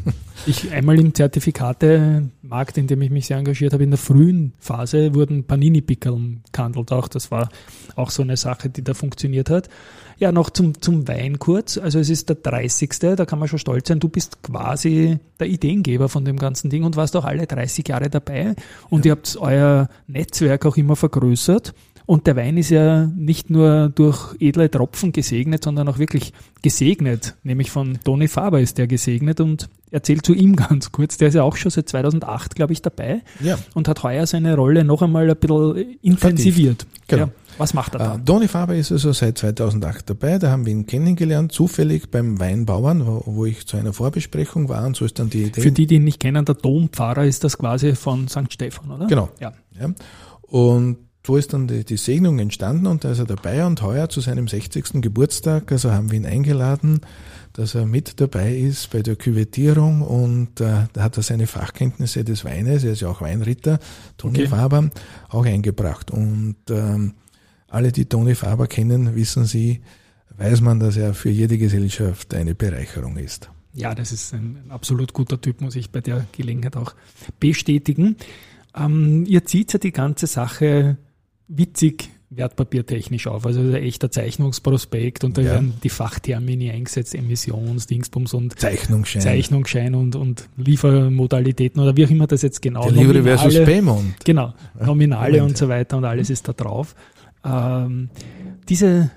Ich 0.48 0.72
einmal 0.72 1.00
im 1.00 1.14
Zertifikatemarkt, 1.14 2.78
in 2.78 2.88
dem 2.88 3.02
ich 3.02 3.10
mich 3.10 3.26
sehr 3.28 3.38
engagiert 3.38 3.74
habe, 3.74 3.84
in 3.84 3.92
der 3.92 3.98
frühen 3.98 4.54
Phase 4.60 5.16
wurden 5.16 5.46
Panini-Pickeln 5.46 6.44
gehandelt. 6.52 6.92
Auch 6.92 7.08
das 7.08 7.32
war 7.32 7.50
auch 7.96 8.12
so 8.12 8.22
eine 8.22 8.38
Sache, 8.38 8.70
die 8.70 8.84
da 8.84 8.94
funktioniert 8.94 9.50
hat. 9.50 9.70
Ja, 10.18 10.32
noch 10.32 10.50
zum, 10.50 10.82
zum 10.82 11.08
Wein 11.08 11.40
kurz. 11.40 11.78
Also 11.78 12.00
es 12.00 12.10
ist 12.10 12.30
der 12.30 12.36
30. 12.36 12.90
Da 13.00 13.26
kann 13.26 13.40
man 13.40 13.48
schon 13.48 13.60
stolz 13.60 13.88
sein. 13.88 14.00
Du 14.00 14.08
bist 14.08 14.44
quasi 14.44 15.20
der 15.40 15.48
Ideengeber 15.48 16.10
von 16.10 16.26
dem 16.26 16.38
ganzen 16.38 16.70
Ding 16.70 16.84
und 16.84 16.96
warst 16.96 17.16
auch 17.16 17.26
alle 17.26 17.48
30 17.48 17.88
Jahre 17.88 18.10
dabei. 18.10 18.56
Und 18.90 19.06
ja. 19.06 19.10
ihr 19.10 19.12
habt 19.14 19.38
euer 19.38 19.90
Netzwerk 20.08 20.66
auch 20.66 20.78
immer 20.78 20.96
vergrößert. 20.96 21.74
Und 22.08 22.28
der 22.28 22.36
Wein 22.36 22.58
ist 22.58 22.70
ja 22.70 23.06
nicht 23.16 23.50
nur 23.50 23.90
durch 23.90 24.36
edle 24.40 24.70
Tropfen 24.70 25.12
gesegnet, 25.12 25.64
sondern 25.64 25.88
auch 25.88 25.98
wirklich 25.98 26.34
gesegnet. 26.62 27.36
Nämlich 27.44 27.72
von 27.72 27.98
Toni 28.04 28.28
Faber 28.28 28.60
ist 28.62 28.78
der 28.78 28.86
gesegnet 28.88 29.40
und 29.40 29.70
erzählt 29.92 30.26
zu 30.26 30.34
ihm 30.34 30.56
ganz 30.56 30.92
kurz. 30.92 31.18
Der 31.18 31.30
ist 31.30 31.34
ja 31.34 31.44
auch 31.44 31.56
schon 31.56 31.72
seit 31.72 31.90
2008, 31.90 32.56
glaube 32.56 32.74
ich, 32.74 32.82
dabei 32.82 33.22
Ja. 33.42 33.58
und 33.74 33.88
hat 33.88 34.04
heuer 34.04 34.28
seine 34.28 34.56
Rolle 34.56 34.84
noch 34.84 35.02
einmal 35.02 35.30
ein 35.30 35.36
bisschen 35.36 35.98
intensiviert. 36.02 36.86
Genau. 37.08 37.26
Ja. 37.26 37.32
Was 37.58 37.74
macht 37.74 37.96
er 37.96 38.00
da? 38.00 38.16
Äh, 38.16 38.20
Toni 38.26 38.48
Faber 38.50 38.76
ist 38.76 38.92
also 38.92 39.14
seit 39.14 39.38
2008 39.38 40.10
dabei. 40.10 40.38
Da 40.38 40.52
haben 40.52 40.66
wir 40.66 40.74
ihn 40.74 40.86
kennengelernt, 40.86 41.54
zufällig 41.54 42.12
beim 42.12 42.38
Weinbauern, 42.40 43.08
wo, 43.08 43.24
wo 43.26 43.46
ich 43.46 43.66
zu 43.66 43.78
einer 43.78 43.94
Vorbesprechung 43.94 44.68
war. 44.68 44.86
Und 44.86 44.96
so 44.98 45.06
ist 45.06 45.18
dann 45.20 45.30
die 45.30 45.44
Idee. 45.46 45.62
Für 45.62 45.72
die, 45.72 45.88
die 45.88 45.96
ihn 45.96 46.04
nicht 46.04 46.20
kennen, 46.20 46.44
der 46.44 46.56
Dompfarrer 46.56 47.24
ist 47.24 47.44
das 47.46 47.58
quasi 47.58 47.96
von 47.96 48.28
St. 48.28 48.52
Stephan, 48.52 48.92
oder? 48.92 49.08
Genau. 49.08 49.30
Ja. 49.40 49.54
Ja. 49.80 49.90
Und 50.42 50.98
so 51.26 51.38
ist 51.38 51.54
dann 51.54 51.68
die, 51.68 51.84
die 51.84 51.98
Segnung 51.98 52.40
entstanden 52.40 52.88
und 52.88 53.04
da 53.04 53.12
ist 53.12 53.20
er 53.20 53.26
dabei 53.26 53.66
und 53.66 53.82
heuer 53.82 54.10
zu 54.10 54.22
seinem 54.22 54.48
60. 54.48 55.02
Geburtstag, 55.02 55.72
also 55.72 55.92
haben 55.92 56.12
wir 56.12 56.18
ihn 56.18 56.26
eingeladen, 56.26 57.02
dass 57.54 57.74
er 57.74 57.86
mit 57.86 58.20
dabei 58.20 58.56
ist 58.56 58.92
bei 58.92 59.02
der 59.02 59.16
Küvettierung 59.16 60.02
und 60.02 60.60
äh, 60.62 60.88
da 60.94 61.04
hat 61.04 61.18
er 61.18 61.24
seine 61.24 61.48
Fachkenntnisse 61.48 62.24
des 62.24 62.46
Weines, 62.46 62.84
er 62.84 62.92
ist 62.92 63.02
ja 63.02 63.10
auch 63.10 63.22
Weinritter, 63.22 63.80
Toni 64.18 64.40
Okay. 64.40 64.48
Faber, 64.48 64.90
auch 65.30 65.46
eingebracht. 65.46 66.12
Und 66.12 66.58
ähm, 66.70 67.14
alle, 67.70 67.92
die 67.92 68.06
Toni 68.06 68.36
Faber 68.36 68.68
kennen, 68.68 69.16
wissen 69.16 69.46
sie, 69.46 69.82
weiß 70.38 70.62
man, 70.62 70.80
dass 70.80 70.98
er 70.98 71.14
für 71.14 71.30
jede 71.30 71.58
Gesellschaft 71.58 72.34
eine 72.34 72.56
Bereicherung 72.56 73.18
ist. 73.18 73.50
Ja, 73.74 73.96
das 73.96 74.12
ist 74.12 74.34
ein, 74.34 74.64
ein 74.66 74.72
absolut 74.72 75.14
guter 75.14 75.40
Typ, 75.40 75.62
muss 75.62 75.76
ich 75.76 75.90
bei 75.92 76.02
der 76.02 76.26
Gelegenheit 76.34 76.76
auch 76.76 76.94
bestätigen. 77.40 78.18
Ähm, 78.76 79.26
ihr 79.26 79.46
zieht 79.46 79.74
ja 79.74 79.80
die 79.80 79.92
ganze 79.92 80.28
Sache 80.28 80.98
witzig 81.48 82.10
wertpapiertechnisch 82.32 83.28
auf. 83.28 83.46
Also 83.46 83.62
ein 83.62 83.74
echter 83.76 84.12
Zeichnungsprospekt 84.12 85.24
und 85.24 85.38
da 85.38 85.42
Ja. 85.42 85.52
werden 85.54 85.76
die 85.84 85.90
Fachtermini 85.90 86.72
eingesetzt, 86.72 87.16
Emissions, 87.16 87.88
Dingsbums 87.88 88.34
und 88.34 88.60
Zeichnungsschein. 88.60 89.22
Zeichnungsschein 89.22 89.96
und, 89.96 90.16
und 90.16 90.50
Liefermodalitäten 90.58 91.82
oder 91.82 91.96
wie 91.96 92.06
auch 92.06 92.10
immer 92.10 92.28
das 92.28 92.42
jetzt 92.42 92.62
genau 92.62 92.90
Delivery 92.90 93.22
versus 93.24 93.56
Payment. 93.64 94.16
Genau, 94.26 94.54
Nominale 94.80 95.38
Moment. 95.38 95.52
und 95.52 95.58
so 95.58 95.70
weiter 95.70 95.98
und 95.98 96.06
alles 96.06 96.30
ist 96.30 96.48
da 96.48 96.54
drauf. 96.54 96.96
Ähm, 97.46 98.10
diese, 98.68 99.12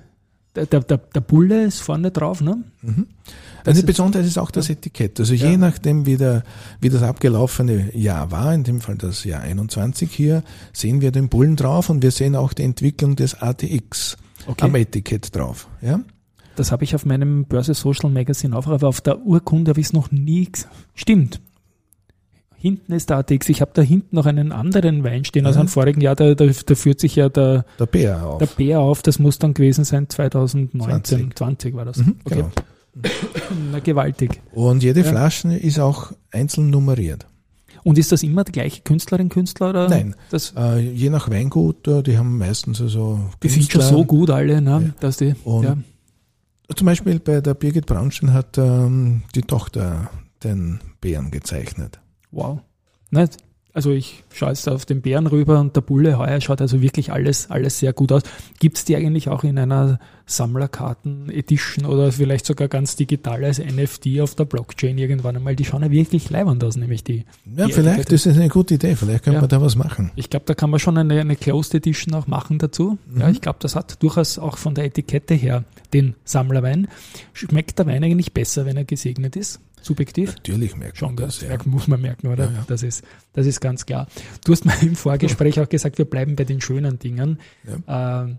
der, 0.66 0.81
der, 0.81 0.99
der 0.99 1.21
Bulle 1.21 1.64
ist 1.64 1.81
vorne 1.81 2.11
drauf, 2.11 2.40
ne? 2.40 2.62
Mhm. 2.83 3.07
Eine 3.64 3.79
ist- 3.79 3.87
Besonderheit 3.87 4.27
ist 4.27 4.38
auch 4.38 4.51
das 4.51 4.71
Etikett. 4.71 5.18
Also 5.21 5.35
Ja. 5.35 5.51
je 5.51 5.57
nachdem, 5.57 6.07
wie, 6.07 6.16
der, 6.16 6.42
wie 6.81 6.88
das 6.88 7.03
abgelaufene 7.03 7.94
Jahr 7.97 8.31
war, 8.31 8.55
in 8.55 8.64
dem 8.64 8.81
Fall 8.81 8.97
das 8.97 9.25
Jahr 9.25 9.42
21 9.42 10.11
hier, 10.11 10.42
sehen 10.73 11.01
wir 11.01 11.11
den 11.12 11.29
Bullen 11.29 11.57
drauf 11.57 11.90
und 11.90 12.03
wir 12.03 12.11
sehen 12.11 12.35
auch 12.37 12.53
die 12.53 12.62
Entwicklung 12.62 13.16
des 13.16 13.35
ATX 13.42 14.16
am 14.47 14.53
Okay. 14.71 14.81
Etikett 14.83 15.35
drauf. 15.37 15.68
Ja? 15.83 16.01
Das 16.57 16.73
habe 16.73 16.85
ich 16.85 16.94
auf 16.94 17.05
meinem 17.05 17.44
Börse 17.44 17.75
Social 17.75 18.11
Magazine 18.11 18.57
auch, 18.57 18.66
aber 18.66 18.88
auf 18.88 19.01
der 19.01 19.21
Urkunde 19.21 19.71
habe 19.71 19.81
ich 19.81 19.87
es 19.88 19.92
noch 19.92 20.11
nie. 20.11 20.49
Stimmt. 20.94 21.40
Hinten 22.61 22.92
ist 22.92 23.09
der 23.11 23.18
ATX. 23.18 23.49
Ich 23.51 23.61
habe 23.61 23.71
da 23.73 23.83
hinten 23.83 24.16
noch 24.16 24.27
einen 24.27 24.51
anderen 24.51 25.05
Wein 25.05 25.25
stehen 25.25 25.47
aus 25.47 25.55
Mhm. 25.55 25.61
einem 25.61 25.68
vorigen 25.68 26.01
Jahr. 26.01 26.16
Da, 26.16 26.35
da, 26.35 26.47
da 26.47 26.75
führt 26.75 26.99
sich 27.01 27.14
ja 27.16 27.29
der, 27.29 27.64
Der 27.79 27.87
Bär 27.87 28.27
auf. 28.27 28.38
der 28.38 28.47
Bär 28.47 28.81
auf. 28.81 29.03
Das 29.03 29.18
muss 29.21 29.38
dann 29.38 29.55
gewesen 29.55 29.85
sein 29.85 30.09
2019. 30.09 31.03
20. 31.33 31.37
20, 31.38 31.75
war 31.77 31.85
das. 31.85 31.99
Mhm, 31.99 32.16
okay. 32.25 32.35
genau. 32.37 32.51
Na, 33.73 33.79
gewaltig. 33.79 34.40
Und 34.53 34.83
jede 34.83 35.01
Ja. 35.01 35.07
Flasche 35.07 35.55
ist 35.57 35.79
auch 35.79 36.12
einzeln 36.33 36.71
nummeriert. 36.71 37.27
Und 37.85 37.97
ist 37.97 38.11
das 38.11 38.25
immer 38.25 38.42
die 38.42 38.53
gleiche 38.53 38.83
Künstlerin, 38.83 39.29
Künstler? 39.29 39.71
Oder? 39.71 39.88
Nein. 39.88 40.16
Das, 40.31 40.53
Äh, 40.57 40.81
je 40.81 41.11
nach 41.11 41.31
Weingut, 41.31 41.87
äh, 41.87 42.03
die 42.03 42.18
haben 42.18 42.37
meistens 42.38 42.81
also 42.81 43.21
die 43.42 43.49
sind 43.49 43.71
schon 43.71 43.83
so 43.83 44.05
gut 44.05 44.31
alle, 44.31 44.61
ne? 44.61 44.71
Ja. 44.71 44.94
dass 45.01 45.18
die. 45.18 45.35
Und 45.44 45.62
ja. 45.64 45.77
Zum 46.75 46.85
Beispiel 46.87 47.18
bei 47.21 47.40
der 47.40 47.55
Birgit 47.55 47.87
Braunstein 47.87 48.33
hat 48.33 48.59
ähm, 48.59 49.23
die 49.35 49.42
Tochter 49.42 50.11
den 50.44 50.81
Bären 51.01 51.31
gezeichnet. 51.31 52.01
Wow. 52.31 52.61
Nicht? 53.11 53.37
Also 53.75 53.93
ich 53.93 54.25
schaue 54.33 54.49
jetzt 54.49 54.69
auf 54.69 54.87
den 54.87 55.03
Bären 55.03 55.27
rüber 55.29 55.61
und 55.61 55.77
der 55.77 55.83
Bulle 55.83 56.19
heuer 56.19 56.41
schaut 56.41 56.61
also 56.61 56.81
wirklich 56.83 57.12
alles, 57.12 57.49
alles 57.51 57.79
sehr 57.79 57.93
gut 57.93 58.11
aus. 58.11 58.23
Gibt 58.59 58.77
es 58.79 58.85
die 58.85 58.97
eigentlich 58.97 59.29
auch 59.29 59.45
in 59.45 59.57
einer 59.59 60.01
Sammlerkarten-Edition 60.27 61.85
oder 61.87 62.11
vielleicht 62.11 62.47
sogar 62.47 62.67
ganz 62.69 62.97
digital 62.97 63.45
als 63.45 63.59
NFT 63.59 64.21
auf 64.21 64.35
der 64.35 64.47
Blockchain 64.47 64.99
irgendwann 64.99 65.37
einmal? 65.37 65.55
Die 65.55 65.64
schauen 65.64 65.83
ja 65.83 65.91
wirklich 65.91 66.29
leibend 66.31 66.64
aus, 66.64 66.77
nämlich 66.77 67.05
die. 67.05 67.25
Ja, 67.57 67.67
Die 67.67 67.73
vielleicht 67.73 67.99
Etikette. 68.01 68.14
ist 68.14 68.27
es 68.27 68.37
eine 68.37 68.49
gute 68.49 68.75
Idee. 68.75 68.97
Vielleicht 68.97 69.25
können 69.25 69.37
Ja. 69.37 69.43
wir 69.43 69.49
da 69.49 69.61
was 69.61 69.77
machen. 69.77 70.11
Ich 70.17 70.31
glaube, 70.31 70.47
da 70.47 70.55
kann 70.55 70.71
man 70.71 70.81
schon 70.81 70.99
eine, 70.99 71.21
eine 71.21 71.37
Closed 71.37 71.75
Edition 71.75 72.14
auch 72.14 72.27
machen 72.27 72.59
dazu. 72.59 72.99
Ja, 73.17 73.27
Mhm. 73.27 73.33
ich 73.33 73.41
glaube, 73.41 73.59
das 73.61 73.77
hat 73.77 74.03
durchaus 74.03 74.38
auch 74.38 74.59
von 74.59 74.75
der 74.75 74.85
Etikette 74.87 75.35
her 75.35 75.64
den 75.93 76.14
Sammlerwein. 76.25 76.88
Schmeckt 77.33 77.79
der 77.79 77.87
Wein 77.87 78.03
eigentlich 78.03 78.33
besser, 78.33 78.67
wenn 78.67 78.77
er 78.77 78.85
gesegnet 78.85 79.37
ist? 79.37 79.61
Subjektiv? 79.83 80.35
Natürlich 80.37 80.77
merkt 80.77 80.99
Schon, 80.99 81.14
man 81.14 81.17
das. 81.17 81.41
das 81.41 81.49
Ja. 81.49 81.59
muss 81.64 81.88
man 81.88 82.01
merken, 82.01 82.29
oder? 82.29 82.47
Ja, 82.47 82.51
ja. 82.53 82.64
Das, 82.69 82.83
ist, 82.83 83.03
das 83.33 83.47
ist 83.47 83.61
ganz 83.61 83.87
klar. 83.87 84.07
Du 84.45 84.53
hast 84.53 84.64
mir 84.64 84.75
im 84.83 84.97
Vorgespräch 84.97 85.61
auch 85.61 85.69
gesagt, 85.69 85.99
wir 85.99 86.05
bleiben 86.05 86.37
bei 86.37 86.45
den 86.45 86.61
schönen 86.61 86.99
Dingen. 86.99 87.38
Ähm, 87.87 88.38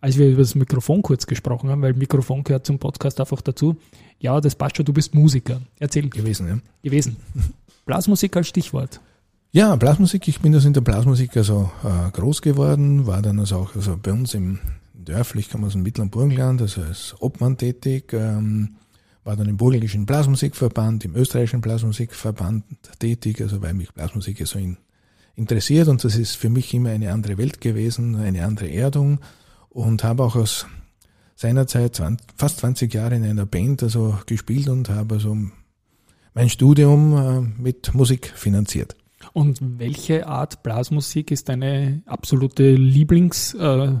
als 0.00 0.18
wir 0.18 0.28
über 0.28 0.42
das 0.42 0.54
Mikrofon 0.54 1.00
kurz 1.02 1.26
gesprochen 1.26 1.70
haben, 1.70 1.80
weil 1.82 1.94
Mikrofon 1.94 2.44
gehört 2.44 2.66
zum 2.66 2.78
Podcast 2.78 3.20
einfach 3.20 3.40
dazu. 3.40 3.76
Ja, 4.18 4.40
das 4.40 4.54
passt 4.54 4.76
schon, 4.76 4.84
du 4.84 4.92
bist 4.92 5.14
Musiker. 5.14 5.60
Erzähl 5.78 6.08
gewesen. 6.10 6.46
Ja. 6.48 6.58
gewesen. 6.82 7.16
Blasmusik 7.86 8.36
als 8.36 8.48
Stichwort. 8.48 9.00
ja, 9.52 9.74
Blasmusik. 9.76 10.28
Ich 10.28 10.40
bin 10.40 10.54
also 10.54 10.66
in 10.66 10.74
der 10.74 10.80
Blasmusik 10.82 11.36
also 11.36 11.70
äh, 11.84 12.10
groß 12.10 12.42
geworden, 12.42 13.06
war 13.06 13.22
dann 13.22 13.38
also 13.38 13.56
auch 13.56 13.74
also 13.74 13.96
bei 14.02 14.12
uns 14.12 14.34
im 14.34 14.58
dörflich, 14.92 15.48
kann 15.50 15.60
man 15.60 15.68
aus 15.68 15.74
dem 15.74 15.82
Mittleren 15.82 16.10
Burgenland, 16.10 16.62
also 16.62 16.80
als 16.82 17.14
Obmann 17.20 17.56
tätig, 17.58 18.12
ähm, 18.14 18.76
war 19.24 19.36
dann 19.36 19.48
im 19.48 19.56
Burgenländischen 19.56 20.06
Blasmusikverband, 20.06 21.04
im 21.04 21.16
österreichischen 21.16 21.60
Blasmusikverband 21.60 22.64
tätig, 22.98 23.40
also 23.40 23.62
weil 23.62 23.74
mich 23.74 23.92
Blasmusik 23.92 24.38
ja 24.38 24.46
so 24.46 24.58
in, 24.58 24.76
interessiert 25.34 25.88
und 25.88 26.04
das 26.04 26.16
ist 26.16 26.36
für 26.36 26.50
mich 26.50 26.72
immer 26.74 26.90
eine 26.90 27.12
andere 27.12 27.38
Welt 27.38 27.60
gewesen, 27.60 28.16
eine 28.16 28.44
andere 28.44 28.70
Erdung 28.70 29.20
und 29.70 30.04
habe 30.04 30.22
auch 30.22 30.36
aus 30.36 30.66
seinerzeit 31.36 31.96
20, 31.96 32.26
fast 32.36 32.58
20 32.58 32.92
Jahre 32.92 33.16
in 33.16 33.24
einer 33.24 33.46
Band 33.46 33.82
also 33.82 34.18
gespielt 34.26 34.68
und 34.68 34.88
habe 34.88 35.16
also 35.16 35.36
mein 36.34 36.48
Studium 36.48 37.16
äh, 37.16 37.62
mit 37.62 37.94
Musik 37.94 38.32
finanziert. 38.34 38.96
Und 39.32 39.58
welche 39.78 40.26
Art 40.26 40.62
Blasmusik 40.62 41.30
ist 41.30 41.48
deine 41.48 42.02
absolute 42.06 42.74
Lieblings, 42.74 43.54
äh, 43.54 43.94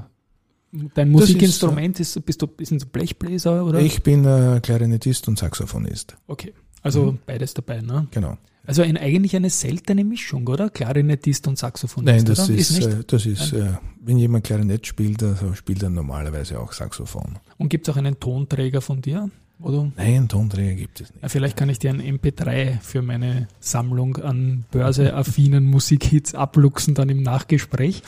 dein 0.94 1.12
Das 1.12 1.22
ist, 1.22 1.28
Musikinstrument? 1.28 2.00
Ist, 2.00 2.24
bist 2.26 2.42
du, 2.42 2.48
ist 2.58 2.72
ein 2.72 2.78
Blechbläser 2.92 3.64
oder? 3.64 3.80
Ich 3.80 4.02
bin 4.02 4.24
äh, 4.24 4.60
Klarinettist 4.62 5.28
und 5.28 5.38
Saxophonist. 5.38 6.16
Okay. 6.26 6.52
Also 6.82 7.12
Mhm. 7.12 7.18
beides 7.26 7.54
dabei, 7.54 7.80
ne? 7.80 8.06
Genau. 8.10 8.36
Also 8.66 8.80
ein, 8.82 8.96
eigentlich 8.96 9.36
eine 9.36 9.50
seltene 9.50 10.04
Mischung, 10.04 10.46
oder? 10.48 10.70
Klarinettist 10.70 11.46
und 11.48 11.58
Saxophonist. 11.58 12.14
Nein, 12.16 12.24
das 12.24 12.48
oder? 12.48 12.58
ist, 12.58 12.70
nicht. 12.72 12.86
äh, 12.88 13.04
das 13.06 13.26
ist, 13.26 13.52
äh, 13.52 13.72
wenn 14.02 14.16
jemand 14.18 14.44
Klarinett 14.44 14.86
spielt, 14.86 15.22
also 15.22 15.54
spielt 15.54 15.82
er 15.82 15.90
normalerweise 15.90 16.58
auch 16.58 16.72
Saxophon. 16.72 17.38
Und 17.58 17.68
gibt 17.68 17.86
es 17.88 17.92
auch 17.94 17.98
einen 17.98 18.18
Tonträger 18.20 18.80
von 18.80 19.00
dir? 19.02 19.30
Oder? 19.60 19.90
Nein, 19.96 20.28
Tonträger 20.28 20.74
gibt 20.74 21.00
es 21.00 21.10
nicht. 21.10 21.22
Ja, 21.22 21.28
vielleicht 21.28 21.56
kann 21.56 21.68
ich 21.68 21.78
dir 21.78 21.90
ein 21.90 22.00
MP3 22.02 22.80
für 22.80 23.02
meine 23.02 23.48
Sammlung 23.60 24.16
an 24.16 24.64
börseaffinen 24.72 25.64
Musikhits 25.66 26.34
abluchsen, 26.34 26.94
dann 26.94 27.08
im 27.08 27.22
Nachgespräch. 27.22 28.02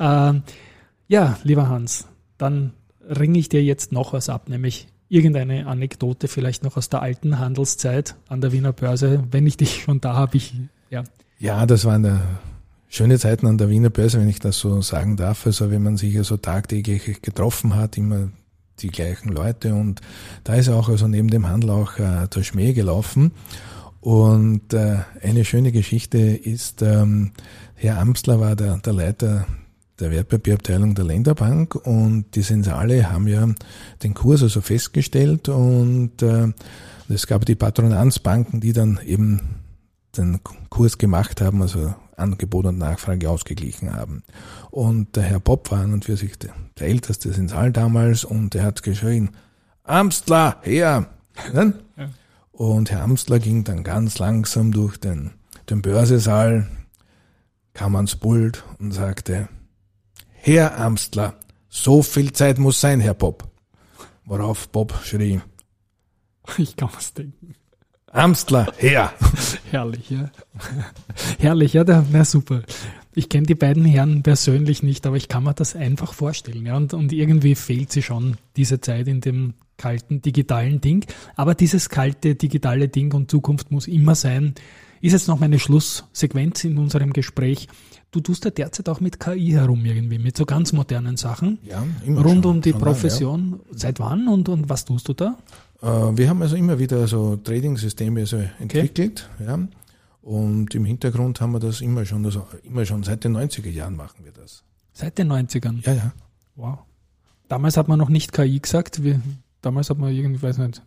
Ähm, 0.00 0.42
ja, 1.12 1.38
lieber 1.42 1.68
Hans, 1.68 2.06
dann 2.38 2.72
ringe 3.06 3.38
ich 3.38 3.50
dir 3.50 3.62
jetzt 3.62 3.92
noch 3.92 4.14
was 4.14 4.30
ab, 4.30 4.48
nämlich 4.48 4.88
irgendeine 5.10 5.66
Anekdote 5.66 6.26
vielleicht 6.26 6.64
noch 6.64 6.78
aus 6.78 6.88
der 6.88 7.02
alten 7.02 7.38
Handelszeit 7.38 8.16
an 8.28 8.40
der 8.40 8.50
Wiener 8.52 8.72
Börse. 8.72 9.22
Wenn 9.30 9.46
ich 9.46 9.58
dich 9.58 9.82
schon 9.82 10.00
da 10.00 10.14
habe, 10.14 10.38
ich, 10.38 10.54
ja. 10.88 11.04
Ja, 11.38 11.66
das 11.66 11.84
waren 11.84 12.06
äh, 12.06 12.16
schöne 12.88 13.18
Zeiten 13.18 13.46
an 13.46 13.58
der 13.58 13.68
Wiener 13.68 13.90
Börse, 13.90 14.20
wenn 14.20 14.28
ich 14.28 14.38
das 14.38 14.58
so 14.58 14.80
sagen 14.80 15.18
darf. 15.18 15.44
Also 15.44 15.70
wenn 15.70 15.82
man 15.82 15.98
sich 15.98 16.14
ja 16.14 16.24
so 16.24 16.38
tagtäglich 16.38 17.20
getroffen 17.20 17.76
hat, 17.76 17.98
immer 17.98 18.30
die 18.78 18.88
gleichen 18.88 19.28
Leute 19.28 19.74
und 19.74 20.00
da 20.44 20.54
ist 20.54 20.70
auch 20.70 20.88
also 20.88 21.08
neben 21.08 21.28
dem 21.28 21.46
Handel 21.46 21.68
auch 21.68 21.98
äh, 21.98 22.26
der 22.26 22.42
Schmäh 22.42 22.72
gelaufen. 22.72 23.32
Und 24.00 24.72
äh, 24.72 25.00
eine 25.20 25.44
schöne 25.44 25.72
Geschichte 25.72 26.18
ist, 26.18 26.80
ähm, 26.80 27.32
Herr 27.74 27.98
Amstler 27.98 28.40
war 28.40 28.56
der, 28.56 28.78
der 28.78 28.92
Leiter 28.94 29.46
der 30.02 30.10
Wertpapierabteilung 30.10 30.94
der 30.94 31.04
Länderbank 31.04 31.74
und 31.74 32.26
die 32.34 32.42
Sensale 32.42 33.10
haben 33.10 33.28
ja 33.28 33.46
den 34.02 34.14
Kurs 34.14 34.42
also 34.42 34.60
festgestellt 34.60 35.48
und 35.48 36.22
äh, 36.22 36.52
es 37.08 37.26
gab 37.26 37.44
die 37.44 37.54
Patronanzbanken, 37.54 38.60
die 38.60 38.72
dann 38.72 38.98
eben 39.04 39.60
den 40.16 40.40
Kurs 40.68 40.98
gemacht 40.98 41.40
haben, 41.40 41.62
also 41.62 41.94
Angebot 42.16 42.66
und 42.66 42.78
Nachfrage 42.78 43.30
ausgeglichen 43.30 43.94
haben. 43.94 44.22
Und 44.70 45.16
der 45.16 45.22
Herr 45.22 45.40
Bob 45.40 45.70
war 45.70 45.80
an 45.80 45.92
und 45.92 46.04
für 46.04 46.16
sich 46.16 46.38
der, 46.38 46.52
der 46.78 46.88
älteste 46.88 47.32
Sensal 47.32 47.72
damals 47.72 48.24
und 48.24 48.54
er 48.54 48.64
hat 48.64 48.82
geschrien, 48.82 49.30
Amstler, 49.84 50.56
her! 50.62 51.06
Ne? 51.52 51.74
Ja. 51.96 52.10
Und 52.50 52.90
Herr 52.90 53.02
Amstler 53.02 53.38
ging 53.38 53.64
dann 53.64 53.84
ganz 53.84 54.18
langsam 54.18 54.72
durch 54.72 54.98
den, 54.98 55.30
den 55.70 55.80
Börsesaal, 55.80 56.68
kam 57.72 57.96
ans 57.96 58.16
Pult 58.16 58.64
und 58.78 58.92
sagte, 58.92 59.48
her, 60.42 60.78
Amstler. 60.78 61.34
So 61.68 62.02
viel 62.02 62.32
Zeit 62.32 62.58
muss 62.58 62.80
sein, 62.80 63.00
Herr 63.00 63.14
Bob. 63.14 63.48
Worauf 64.24 64.68
Bob 64.68 64.94
schrie. 65.04 65.40
Ich 66.58 66.76
kann 66.76 66.90
was 66.92 67.14
denken. 67.14 67.54
Amstler, 68.10 68.70
her! 68.76 69.12
Herrlich, 69.70 70.10
ja. 70.10 70.30
Herrlich, 71.38 71.72
ja, 71.72 71.84
der, 71.84 72.04
na 72.12 72.24
super. 72.24 72.62
Ich 73.14 73.28
kenne 73.28 73.46
die 73.46 73.54
beiden 73.54 73.84
Herren 73.84 74.22
persönlich 74.22 74.82
nicht, 74.82 75.06
aber 75.06 75.16
ich 75.16 75.28
kann 75.28 75.44
mir 75.44 75.54
das 75.54 75.76
einfach 75.76 76.12
vorstellen. 76.12 76.66
Ja, 76.66 76.76
und, 76.76 76.92
und 76.92 77.12
irgendwie 77.12 77.54
fehlt 77.54 77.92
sie 77.92 78.02
schon, 78.02 78.36
diese 78.56 78.80
Zeit 78.80 79.06
in 79.06 79.20
dem 79.20 79.54
kalten 79.78 80.20
digitalen 80.20 80.80
Ding. 80.80 81.06
Aber 81.36 81.54
dieses 81.54 81.88
kalte 81.88 82.34
digitale 82.34 82.88
Ding 82.88 83.14
und 83.14 83.30
Zukunft 83.30 83.70
muss 83.70 83.86
immer 83.86 84.14
sein. 84.14 84.54
Ist 85.00 85.12
jetzt 85.12 85.28
noch 85.28 85.40
meine 85.40 85.58
Schlusssequenz 85.58 86.64
in 86.64 86.78
unserem 86.78 87.12
Gespräch. 87.12 87.68
Du 88.12 88.20
tust 88.20 88.44
ja 88.44 88.50
derzeit 88.50 88.88
auch 88.90 89.00
mit 89.00 89.18
KI 89.18 89.52
herum 89.52 89.84
irgendwie, 89.86 90.18
mit 90.18 90.36
so 90.36 90.44
ganz 90.44 90.72
modernen 90.74 91.16
Sachen. 91.16 91.58
Ja, 91.64 91.82
immer 92.04 92.20
Rund 92.22 92.44
schon, 92.44 92.56
um 92.56 92.60
die 92.60 92.70
schon 92.70 92.80
lange, 92.80 92.92
Profession. 92.92 93.60
Seit 93.70 93.98
wann 94.00 94.28
und, 94.28 94.48
und 94.50 94.68
was 94.68 94.84
tust 94.84 95.08
du 95.08 95.14
da? 95.14 95.38
ja. 95.82 96.10
Äh, 96.10 96.18
Wir 96.18 96.28
haben 96.28 96.42
also 96.42 96.54
immer 96.54 96.78
wieder 96.78 97.06
so 97.08 97.36
Trading-Systeme 97.36 98.26
so 98.26 98.36
entwickelt, 98.60 99.30
ja. 99.44 99.58
Und 100.20 100.74
im 100.74 100.84
Hintergrund 100.84 101.40
haben 101.40 101.52
wir 101.52 101.58
das 101.58 101.80
immer 101.80 102.04
schon, 102.04 102.24
also 102.24 102.46
immer 102.62 102.84
schon 102.84 103.02
seit 103.02 103.24
den 103.24 103.36
90er 103.36 103.70
Jahren 103.70 103.96
machen 103.96 104.24
wir 104.24 104.32
das. 104.32 104.62
Seit 104.92 105.16
den 105.18 105.32
90ern. 105.32 105.84
Ja, 105.84 105.94
ja. 105.94 106.12
Wow. 106.54 106.78
Damals 107.48 107.76
hat 107.76 107.88
man 107.88 107.98
noch 107.98 108.10
nicht 108.10 108.32
KI 108.32 108.60
gesagt. 108.60 109.02
Wir, 109.02 109.20
damals 109.62 109.90
hat 109.90 109.98
man 109.98 110.12
irgendwie, 110.12 110.42
weiß 110.42 110.58
nicht, 110.58 110.82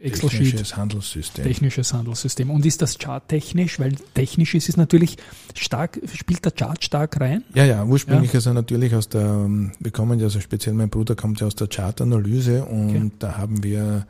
Excel-Sheet. 0.00 0.38
Technisches 0.38 0.76
Handelssystem. 0.76 1.44
Technisches 1.44 1.92
Handelssystem. 1.92 2.50
Und 2.50 2.64
ist 2.64 2.82
das 2.82 2.98
Chart 2.98 3.26
technisch? 3.26 3.80
Weil 3.80 3.96
technisch 4.14 4.54
ist 4.54 4.68
es 4.68 4.76
natürlich 4.76 5.16
stark, 5.54 6.00
spielt 6.14 6.44
der 6.44 6.52
Chart 6.52 6.82
stark 6.84 7.20
rein? 7.20 7.42
Ja, 7.54 7.64
ja, 7.64 7.84
ursprünglich 7.84 8.32
also 8.34 8.52
natürlich 8.52 8.94
aus 8.94 9.08
der, 9.08 9.48
wir 9.80 9.90
kommen 9.90 10.20
ja, 10.20 10.26
also 10.26 10.40
speziell 10.40 10.74
mein 10.74 10.88
Bruder 10.88 11.16
kommt 11.16 11.40
ja 11.40 11.48
aus 11.48 11.56
der 11.56 11.66
Chartanalyse 11.68 12.64
und 12.64 12.88
Okay. 12.88 13.10
da 13.18 13.36
haben 13.38 13.64
wir 13.64 14.06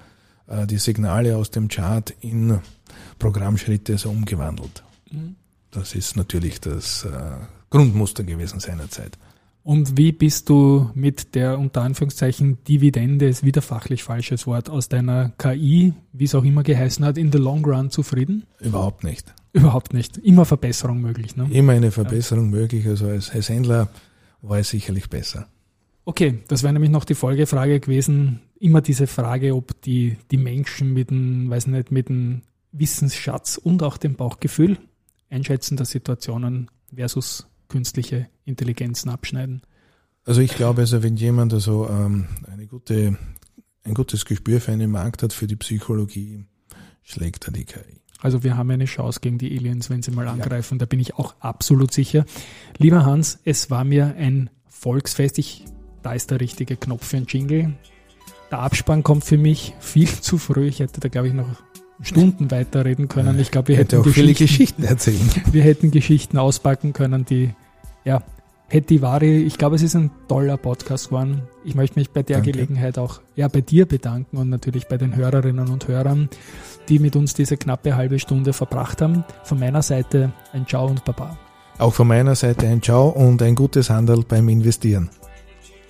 äh, 0.47 0.67
die 0.67 0.79
Signale 0.79 1.37
aus 1.37 1.51
dem 1.51 1.69
Chart 1.69 2.15
in 2.21 2.59
Programmschritte 3.19 3.97
so 3.97 4.11
umgewandelt. 4.11 4.85
Das 5.71 5.95
ist 5.95 6.17
natürlich 6.17 6.61
das 6.61 7.05
äh, 7.05 7.11
Grundmuster 7.71 8.25
gewesen 8.25 8.61
seinerzeit. 8.61 9.17
Und 9.69 9.99
wie 9.99 10.13
bist 10.13 10.49
du 10.49 10.89
mit 10.95 11.35
der 11.35 11.59
unter 11.59 11.83
Anführungszeichen 11.83 12.57
Dividende, 12.65 13.29
ist 13.29 13.45
wieder 13.45 13.61
fachlich 13.61 14.03
falsches 14.03 14.47
Wort, 14.47 14.71
aus 14.71 14.89
deiner 14.89 15.29
KI, 15.37 15.93
wie 16.15 16.25
es 16.25 16.35
auch 16.35 16.45
immer 16.45 16.63
geheißen 16.63 17.05
hat, 17.05 17.19
in 17.19 17.31
the 17.31 17.37
long 17.37 17.63
run 17.67 17.91
zufrieden? 17.91 18.47
Überhaupt 18.61 19.05
nicht. 19.05 19.35
Überhaupt 19.53 19.93
nicht. 19.93 20.17
Immer 20.17 20.47
Verbesserung 20.47 21.03
möglich. 21.03 21.37
Ne? 21.37 21.49
Immer 21.51 21.75
eine 21.75 21.91
Verbesserung 21.91 22.49
möglich, 22.49 22.87
also 22.87 23.09
als, 23.09 23.29
als 23.29 23.51
Händler 23.51 23.91
war 24.41 24.59
es 24.59 24.71
sicherlich 24.71 25.11
besser. 25.11 25.49
Okay, 26.07 26.39
das 26.49 26.63
wäre 26.63 26.73
nämlich 26.73 26.91
noch 26.91 27.05
die 27.05 27.15
Folgefrage 27.15 27.79
gewesen. 27.79 28.41
Immer 28.59 28.81
diese 28.81 29.07
Frage, 29.07 29.55
ob 29.55 29.79
die, 29.83 30.17
die 30.31 30.39
Menschen 30.39 30.95
mit 30.95 31.11
dem, 31.11 31.51
weiß 31.51 31.67
nicht, 31.67 31.93
mit 31.93 32.09
dem 32.09 32.41
Wissensschatz 32.73 33.59
und 33.63 33.83
auch 33.83 33.99
dem 33.99 34.15
Bauchgefühl 34.15 34.79
einschätzen 35.29 35.77
der 35.77 35.85
Situationen 35.85 36.71
versus 36.97 37.47
künstliche 37.69 38.29
Intelligenzen 38.45 39.09
abschneiden. 39.11 39.63
Also 40.25 40.41
ich 40.41 40.55
glaube, 40.55 40.83
also 40.83 41.03
wenn 41.03 41.17
jemand 41.17 41.55
also 41.55 41.89
ähm, 41.89 42.27
eine 42.51 42.67
gute, 42.67 43.17
ein 43.85 43.95
gutes 43.95 44.25
Gespür 44.25 44.61
für 44.61 44.73
einen 44.73 44.91
Markt 44.91 45.23
hat, 45.23 45.33
für 45.33 45.47
die 45.47 45.57
Psychologie, 45.57 46.45
schlägt 47.03 47.47
er 47.47 47.53
die 47.53 47.65
KI. 47.65 48.03
Also 48.21 48.43
wir 48.43 48.57
haben 48.57 48.71
eine 48.71 48.87
Chance 48.87 49.21
gegen 49.21 49.39
die 49.39 49.57
Aliens, 49.57 49.91
wenn 49.91 50.03
sie 50.03 50.11
mal 50.11 50.27
angreifen. 50.29 50.79
Da 50.79 50.87
bin 50.87 50.99
ich 51.01 51.15
auch 51.15 51.35
absolut 51.41 51.93
sicher. 51.93 52.25
Lieber 52.77 53.07
Hans, 53.07 53.39
es 53.45 53.71
war 53.71 53.85
mir 53.85 54.17
ein 54.17 54.51
Volksfest. 54.69 55.39
Ich, 55.39 55.65
da 56.03 56.13
ist 56.13 56.31
der 56.31 56.41
richtige 56.41 56.77
Knopf 56.77 57.07
für 57.07 57.17
ein 57.17 57.27
Jingle. 57.27 57.75
Der 58.51 58.59
Abspann 58.59 59.03
kommt 59.03 59.25
für 59.25 59.39
mich 59.39 59.75
viel 59.79 60.09
zu 60.21 60.37
früh. 60.37 60.67
Ich 60.67 60.81
hätte 60.81 61.01
da, 61.01 61.09
glaube 61.09 61.29
ich, 61.29 61.35
noch 61.35 61.49
Stunden 62.03 62.51
weiterreden 62.51 63.09
können. 63.09 63.39
Ich 63.39 63.51
glaube, 63.51 63.69
wir 63.69 63.77
Hätte 63.77 63.99
hätten 63.99 64.09
auch 64.09 64.15
viele 64.15 64.35
Geschichten, 64.35 64.85
erzählen. 64.85 65.29
wir 65.51 65.63
hätten 65.63 65.91
Geschichten 65.91 66.39
auspacken 66.39 66.93
können, 66.93 67.25
die, 67.25 67.51
ja, 68.05 68.23
Vari. 68.71 69.43
Ich 69.43 69.59
glaube, 69.59 69.77
es 69.77 69.83
ist 69.83 69.97
ein 69.97 70.11
toller 70.29 70.57
Podcast 70.57 71.07
geworden. 71.07 71.43
Ich 71.65 71.75
möchte 71.75 71.99
mich 71.99 72.11
bei 72.11 72.23
der 72.23 72.37
Danke. 72.37 72.53
Gelegenheit 72.53 72.99
auch 72.99 73.21
ja, 73.35 73.49
bei 73.49 73.63
dir 73.63 73.87
bedanken 73.87 74.37
und 74.37 74.51
natürlich 74.51 74.87
bei 74.89 74.99
den 74.99 75.17
Hörerinnen 75.17 75.69
und 75.69 75.89
Hörern, 75.89 76.29
die 76.89 76.99
mit 76.99 77.17
uns 77.17 77.35
diese 77.35 77.57
knappe 77.57 77.97
halbe 77.97 78.19
Stunde 78.19 78.53
verbracht 78.53 79.01
haben. 79.01 79.25
Von 79.45 79.59
meiner 79.59 79.83
Seite 79.83 80.33
ein 80.53 80.67
Ciao 80.67 80.87
und 80.87 81.05
Baba. 81.05 81.39
Auch 81.79 81.95
von 81.95 82.09
meiner 82.09 82.35
Seite 82.35 82.67
ein 82.67 82.83
Ciao 82.83 83.09
und 83.09 83.41
ein 83.43 83.55
gutes 83.55 83.89
Handel 83.89 84.25
beim 84.27 84.49
Investieren. 84.49 85.09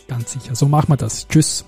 Ganz 0.07 0.33
sicher. 0.33 0.55
So 0.55 0.67
machen 0.67 0.91
wir 0.91 0.97
das. 0.97 1.27
Tschüss. 1.29 1.65